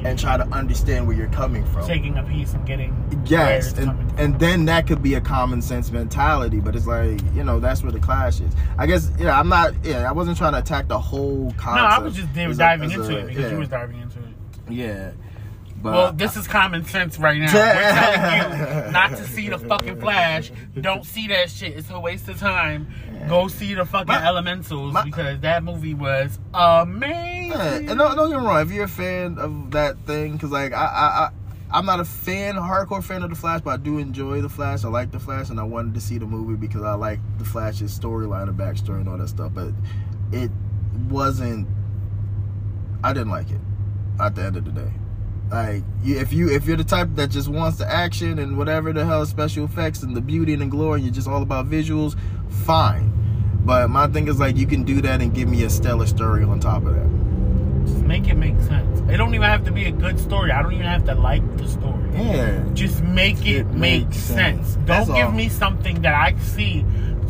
and 0.04 0.16
try 0.18 0.36
to 0.36 0.44
understand 0.50 1.06
where 1.08 1.16
you're 1.16 1.26
coming 1.28 1.64
from. 1.66 1.84
taking 1.86 2.16
a 2.16 2.22
piece 2.22 2.52
and 2.54 2.64
getting 2.64 2.94
Yes, 3.26 3.72
and, 3.76 3.90
and 4.20 4.38
then 4.38 4.66
that 4.66 4.86
could 4.86 5.02
be 5.02 5.14
a 5.14 5.20
common 5.20 5.60
sense 5.60 5.90
mentality, 5.90 6.60
but 6.60 6.76
it's 6.76 6.86
like 6.86 7.20
you 7.34 7.42
know 7.42 7.58
that's 7.58 7.82
where 7.82 7.90
the 7.90 7.98
clash 7.98 8.40
is. 8.40 8.52
I 8.78 8.86
guess 8.86 9.10
yeah, 9.18 9.38
I'm 9.38 9.48
not 9.48 9.74
yeah, 9.84 10.08
I 10.08 10.12
wasn't 10.12 10.38
trying 10.38 10.52
to 10.52 10.58
attack 10.58 10.86
the 10.86 10.98
whole 10.98 11.52
concept. 11.56 11.76
no, 11.76 11.84
I 11.84 11.98
was 11.98 12.14
just 12.14 12.32
div- 12.32 12.50
as 12.50 12.56
a- 12.56 12.58
diving 12.60 12.90
into 12.92 13.16
a- 13.16 13.18
it 13.20 13.26
because 13.26 13.42
yeah, 13.42 13.50
you 13.50 13.58
was 13.58 13.68
diving 13.68 14.00
into 14.00 14.18
it. 14.20 14.34
yeah. 14.70 15.10
But 15.86 15.94
Well, 15.94 16.12
this 16.12 16.36
is 16.36 16.46
common 16.46 16.84
sense 16.84 17.18
right 17.18 17.38
now. 17.40 17.52
We're 17.52 17.72
telling 18.52 18.86
you 18.86 18.92
not 18.92 19.10
to 19.10 19.24
see 19.26 19.48
the 19.48 19.58
fucking 19.58 20.00
Flash. 20.00 20.52
Don't 20.80 21.04
see 21.04 21.28
that 21.28 21.50
shit. 21.50 21.76
It's 21.76 21.90
a 21.90 21.98
waste 22.00 22.28
of 22.28 22.38
time. 22.38 22.88
Go 23.28 23.48
see 23.48 23.74
the 23.74 23.84
fucking 23.84 24.06
My- 24.08 24.26
Elementals 24.26 24.92
my- 24.92 25.04
because 25.04 25.40
that 25.40 25.64
movie 25.64 25.94
was 25.94 26.38
amazing. 26.54 27.88
And 27.88 27.98
don't, 27.98 28.16
don't 28.16 28.30
get 28.30 28.40
me 28.40 28.46
wrong. 28.46 28.60
If 28.62 28.72
you're 28.72 28.84
a 28.84 28.88
fan 28.88 29.38
of 29.38 29.70
that 29.72 29.98
thing, 30.06 30.32
because 30.34 30.50
like 30.50 30.72
I, 30.72 30.84
I, 30.84 31.06
I, 31.24 31.30
I'm 31.78 31.86
not 31.86 31.98
a 32.00 32.04
fan, 32.04 32.54
hardcore 32.54 33.02
fan 33.02 33.22
of 33.22 33.30
the 33.30 33.36
Flash, 33.36 33.60
but 33.62 33.70
I 33.70 33.76
do 33.76 33.98
enjoy 33.98 34.40
the 34.40 34.48
Flash. 34.48 34.84
I 34.84 34.88
like 34.88 35.10
the 35.10 35.18
Flash, 35.18 35.50
and 35.50 35.58
I 35.58 35.64
wanted 35.64 35.94
to 35.94 36.00
see 36.00 36.18
the 36.18 36.26
movie 36.26 36.54
because 36.56 36.82
I 36.82 36.94
like 36.94 37.18
the 37.38 37.44
Flash's 37.44 37.98
storyline 37.98 38.48
and 38.48 38.56
backstory 38.58 39.00
and 39.00 39.08
all 39.08 39.18
that 39.18 39.28
stuff. 39.28 39.52
But 39.54 39.72
it 40.32 40.50
wasn't. 41.08 41.66
I 43.02 43.12
didn't 43.12 43.30
like 43.30 43.50
it. 43.50 43.60
At 44.20 44.34
the 44.34 44.42
end 44.44 44.56
of 44.56 44.64
the 44.64 44.70
day, 44.70 44.92
like 45.50 45.82
if 46.04 46.32
you 46.32 46.50
if 46.50 46.66
you're 46.66 46.76
the 46.76 46.84
type 46.84 47.08
that 47.14 47.30
just 47.30 47.48
wants 47.48 47.78
the 47.78 47.90
action 47.90 48.38
and 48.38 48.56
whatever 48.58 48.92
the 48.92 49.04
hell 49.04 49.24
special 49.26 49.64
effects 49.64 50.02
and 50.02 50.16
the 50.16 50.20
beauty 50.20 50.52
and 50.52 50.62
the 50.62 50.66
glory, 50.66 50.96
and 50.96 51.04
you're 51.06 51.14
just 51.14 51.28
all 51.28 51.42
about 51.42 51.68
visuals, 51.70 52.16
fine. 52.48 53.12
But 53.64 53.88
my 53.90 54.06
thing 54.08 54.28
is 54.28 54.38
like 54.38 54.56
you 54.56 54.66
can 54.66 54.84
do 54.84 55.00
that 55.02 55.20
and 55.20 55.34
give 55.34 55.48
me 55.48 55.62
a 55.64 55.70
stellar 55.70 56.06
story 56.06 56.44
on 56.44 56.60
top 56.60 56.84
of 56.84 56.94
that. 56.94 57.86
Just 57.86 57.98
make 58.04 58.26
it 58.28 58.34
make 58.34 58.58
sense. 58.62 59.00
It 59.10 59.16
don't 59.16 59.34
even 59.34 59.48
have 59.48 59.64
to 59.64 59.72
be 59.72 59.84
a 59.84 59.90
good 59.92 60.18
story. 60.18 60.50
I 60.50 60.62
don't 60.62 60.72
even 60.72 60.86
have 60.86 61.04
to 61.06 61.14
like 61.14 61.42
the 61.56 61.68
story. 61.68 62.10
Yeah. 62.14 62.64
Just 62.74 63.02
make 63.04 63.46
it, 63.46 63.58
It 63.60 63.66
make 63.72 64.12
sense. 64.12 64.70
sense. 64.70 64.86
Don't 64.86 65.06
give 65.14 65.26
all. 65.26 65.32
me 65.32 65.48
something 65.48 66.02
that 66.02 66.14
I 66.14 66.36
see 66.40 66.84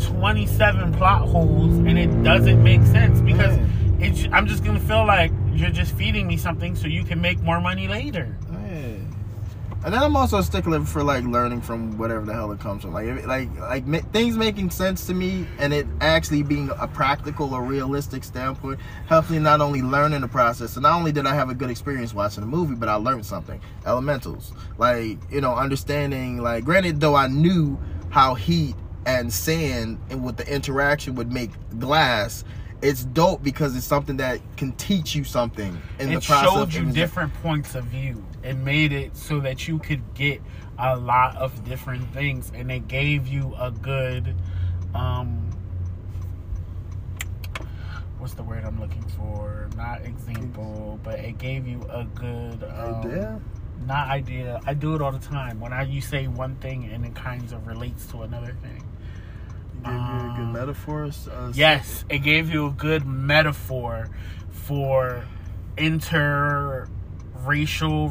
27 0.05 0.95
plot 0.95 1.29
holes 1.29 1.75
and 1.75 1.99
it 1.99 2.23
doesn't 2.23 2.63
make 2.63 2.83
sense 2.85 3.21
because. 3.21 3.59
I'm 4.33 4.47
just 4.47 4.65
gonna 4.65 4.81
feel 4.81 5.07
like 5.07 5.33
you're 5.53 5.71
just 5.71 5.95
feeding 5.97 6.27
me 6.27 6.37
something 6.37 6.77
so 6.77 6.87
you 6.87 7.05
can 7.05 7.21
make 7.21 7.41
more 7.41 7.61
money 7.61 7.89
later. 7.89 8.37
And 9.87 9.95
then 9.95 10.03
I'm 10.03 10.17
also 10.17 10.39
a 10.39 10.43
stickler 10.43 10.81
for 10.81 11.05
like 11.05 11.23
learning 11.23 11.61
from 11.61 11.97
whatever 11.97 12.27
the 12.27 12.33
hell 12.33 12.51
it 12.51 12.59
comes 12.59 12.83
from. 12.83 12.93
Like, 12.93 13.07
if, 13.07 13.25
like, 13.25 13.57
like 13.61 13.87
ma- 13.87 14.01
things 14.13 14.37
making 14.37 14.71
sense 14.71 15.07
to 15.07 15.15
me, 15.15 15.47
and 15.61 15.73
it 15.73 15.87
actually 16.01 16.43
being 16.43 16.71
a 16.81 16.89
practical 16.89 17.55
or 17.55 17.63
realistic 17.63 18.25
standpoint 18.25 18.81
helps 19.07 19.31
me 19.31 19.39
not 19.39 19.61
only 19.61 19.83
learn 19.83 20.13
in 20.13 20.23
the 20.23 20.29
process. 20.29 20.73
So 20.73 20.81
not 20.81 20.97
only 20.97 21.13
did 21.13 21.25
I 21.25 21.35
have 21.35 21.51
a 21.51 21.55
good 21.55 21.71
experience 21.71 22.13
watching 22.13 22.41
the 22.41 22.49
movie, 22.49 22.75
but 22.75 22.89
I 22.89 22.97
learned 22.97 23.25
something. 23.25 23.61
Elementals, 23.87 24.53
like 24.77 25.19
you 25.31 25.41
know, 25.41 25.55
understanding. 25.55 26.39
Like, 26.39 26.65
granted, 26.65 26.99
though 26.99 27.15
I 27.15 27.29
knew 27.29 27.79
how 28.11 28.35
heat 28.35 28.75
and 29.07 29.33
sand 29.33 30.01
and 30.11 30.25
what 30.25 30.37
the 30.37 30.53
interaction 30.53 31.15
would 31.15 31.31
make 31.31 31.53
glass. 31.79 32.43
It's 32.87 33.05
dope 33.05 33.43
because 33.43 33.77
it's 33.77 33.85
something 33.85 34.17
that 34.19 34.41
can 34.57 34.71
teach 34.73 35.15
you 35.17 35.25
something 35.25 35.77
in 35.99 36.11
the 36.11 36.19
it 36.19 36.25
process. 36.25 36.53
showed 36.53 36.73
you 36.73 36.93
different 36.93 37.35
points 37.43 37.75
of 37.75 37.85
view 37.87 38.25
and 38.45 38.65
made 38.65 38.93
it 38.93 39.17
so 39.17 39.41
that 39.41 39.67
you 39.67 39.81
could 39.81 40.15
get 40.15 40.41
a 40.79 40.97
lot 40.97 41.37
of 41.37 41.65
different 41.65 42.13
things 42.15 42.53
and 42.55 42.71
it 42.71 42.87
gave 42.87 43.27
you 43.27 43.53
a 43.59 43.73
good 43.73 44.37
um 44.95 45.51
what's 48.19 48.35
the 48.35 48.43
word 48.43 48.63
i'm 48.65 48.79
looking 48.79 49.03
for 49.03 49.69
not 49.77 50.05
example 50.05 51.01
but 51.03 51.19
it 51.19 51.39
gave 51.39 51.67
you 51.67 51.83
a 51.91 52.05
good 52.05 52.63
um, 52.63 52.95
idea. 52.95 53.41
not 53.85 54.09
idea 54.09 54.61
i 54.65 54.73
do 54.75 54.95
it 54.95 55.03
all 55.03 55.13
the 55.13 55.19
time 55.19 55.59
when 55.59 55.73
i 55.73 55.83
you 55.83 56.01
say 56.01 56.29
one 56.29 56.55
thing 56.57 56.85
and 56.93 57.05
it 57.05 57.15
kind 57.17 57.51
of 57.53 57.67
relates 57.67 58.07
to 58.07 58.23
another 58.23 58.55
thing 58.63 58.83
You 59.87 59.93
a 59.93 60.33
good 60.37 60.43
Um, 60.43 60.53
metaphor. 60.53 61.05
Uh, 61.05 61.53
Yes, 61.55 62.05
it 62.09 62.19
gave 62.19 62.51
you 62.53 62.67
a 62.67 62.71
good 62.71 63.07
metaphor 63.07 64.09
for 64.51 65.23
interracial 65.77 66.89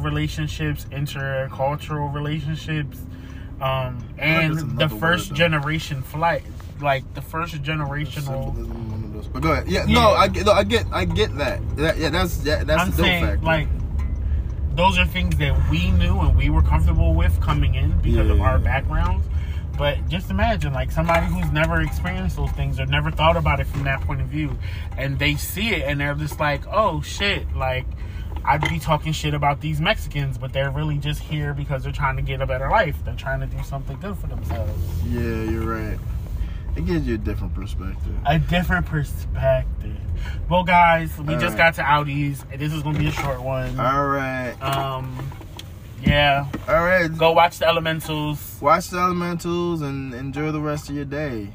relationships, 0.02 0.86
intercultural 0.90 2.12
relationships, 2.12 2.98
um, 3.60 3.98
and 4.18 4.78
the 4.78 4.88
first 4.88 5.34
generation 5.34 6.02
flight, 6.02 6.42
like 6.80 7.12
the 7.14 7.22
first 7.22 7.62
generational. 7.62 8.48
of. 8.58 9.32
But 9.32 9.42
go 9.42 9.52
ahead. 9.52 9.68
Yeah, 9.68 9.84
Yeah. 9.86 9.94
no, 9.94 10.10
I 10.10 10.28
get, 10.28 10.46
no, 10.46 10.52
I 10.52 10.62
get, 10.64 10.86
I 10.92 11.04
get 11.04 11.36
that. 11.38 11.60
that 11.76 11.98
yeah, 11.98 12.10
that's 12.10 12.44
yeah, 12.44 12.64
that's 12.64 12.82
I'm 12.82 12.90
the 12.90 12.96
saying 12.96 13.24
factor. 13.24 13.44
like 13.44 13.68
those 14.74 14.98
are 14.98 15.06
things 15.06 15.36
that 15.36 15.70
we 15.70 15.90
knew 15.90 16.20
and 16.20 16.36
we 16.36 16.50
were 16.50 16.60
comfortable 16.62 17.14
with 17.14 17.40
coming 17.40 17.74
in 17.74 17.98
because 18.02 18.28
of 18.30 18.36
Yeah. 18.38 18.44
our 18.44 18.58
backgrounds. 18.58 19.26
But 19.78 20.08
just 20.08 20.30
imagine, 20.30 20.72
like 20.72 20.90
somebody 20.90 21.26
who's 21.26 21.50
never 21.52 21.80
experienced 21.82 22.36
those 22.36 22.50
things 22.52 22.80
or 22.80 22.86
never 22.86 23.10
thought 23.10 23.36
about 23.36 23.60
it 23.60 23.66
from 23.66 23.84
that 23.84 24.00
point 24.02 24.20
of 24.20 24.28
view, 24.28 24.58
and 24.96 25.18
they 25.18 25.34
see 25.34 25.70
it 25.74 25.82
and 25.82 26.00
they're 26.00 26.14
just 26.14 26.40
like, 26.40 26.62
"Oh 26.70 27.02
shit!" 27.02 27.54
Like 27.54 27.84
I'd 28.44 28.66
be 28.68 28.78
talking 28.78 29.12
shit 29.12 29.34
about 29.34 29.60
these 29.60 29.80
Mexicans, 29.80 30.38
but 30.38 30.52
they're 30.52 30.70
really 30.70 30.98
just 30.98 31.20
here 31.20 31.52
because 31.52 31.82
they're 31.82 31.92
trying 31.92 32.16
to 32.16 32.22
get 32.22 32.40
a 32.40 32.46
better 32.46 32.70
life. 32.70 32.96
They're 33.04 33.14
trying 33.16 33.40
to 33.40 33.46
do 33.46 33.62
something 33.64 33.98
good 34.00 34.16
for 34.16 34.28
themselves. 34.28 34.72
yeah, 35.06 35.20
you're 35.20 35.64
right. 35.66 35.98
It 36.76 36.84
gives 36.84 37.06
you 37.06 37.14
a 37.14 37.18
different 37.18 37.54
perspective. 37.54 38.14
A 38.26 38.38
different 38.38 38.84
perspective. 38.86 39.96
Well, 40.48 40.62
guys, 40.62 41.16
we 41.18 41.34
All 41.34 41.40
just 41.40 41.56
right. 41.58 41.74
got 41.74 41.74
to 41.76 41.82
Audis. 41.82 42.44
This 42.58 42.72
is 42.72 42.82
gonna 42.82 42.98
be 42.98 43.08
a 43.08 43.12
short 43.12 43.40
one. 43.42 43.78
All 43.80 44.06
right, 44.06 44.54
Um, 44.62 45.16
yeah. 46.02 46.46
all 46.68 46.84
right. 46.84 47.08
Go 47.16 47.32
watch 47.32 47.58
the 47.58 47.66
Elementals. 47.66 48.58
Watch 48.60 48.90
the 48.90 48.98
elementals 48.98 49.82
and 49.82 50.14
enjoy 50.14 50.52
the 50.52 50.60
rest 50.60 50.88
of 50.88 50.96
your 50.96 51.04
day. 51.04 51.50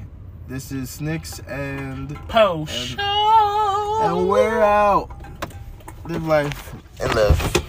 This 0.47 0.71
is 0.71 0.89
Snicks 0.89 1.39
and 1.47 2.15
Poe 2.27 2.65
Show. 2.65 3.01
and 4.03 4.27
we're 4.27 4.61
out. 4.61 5.09
Live 6.05 6.25
life 6.25 6.73
and 6.99 7.15
love. 7.15 7.60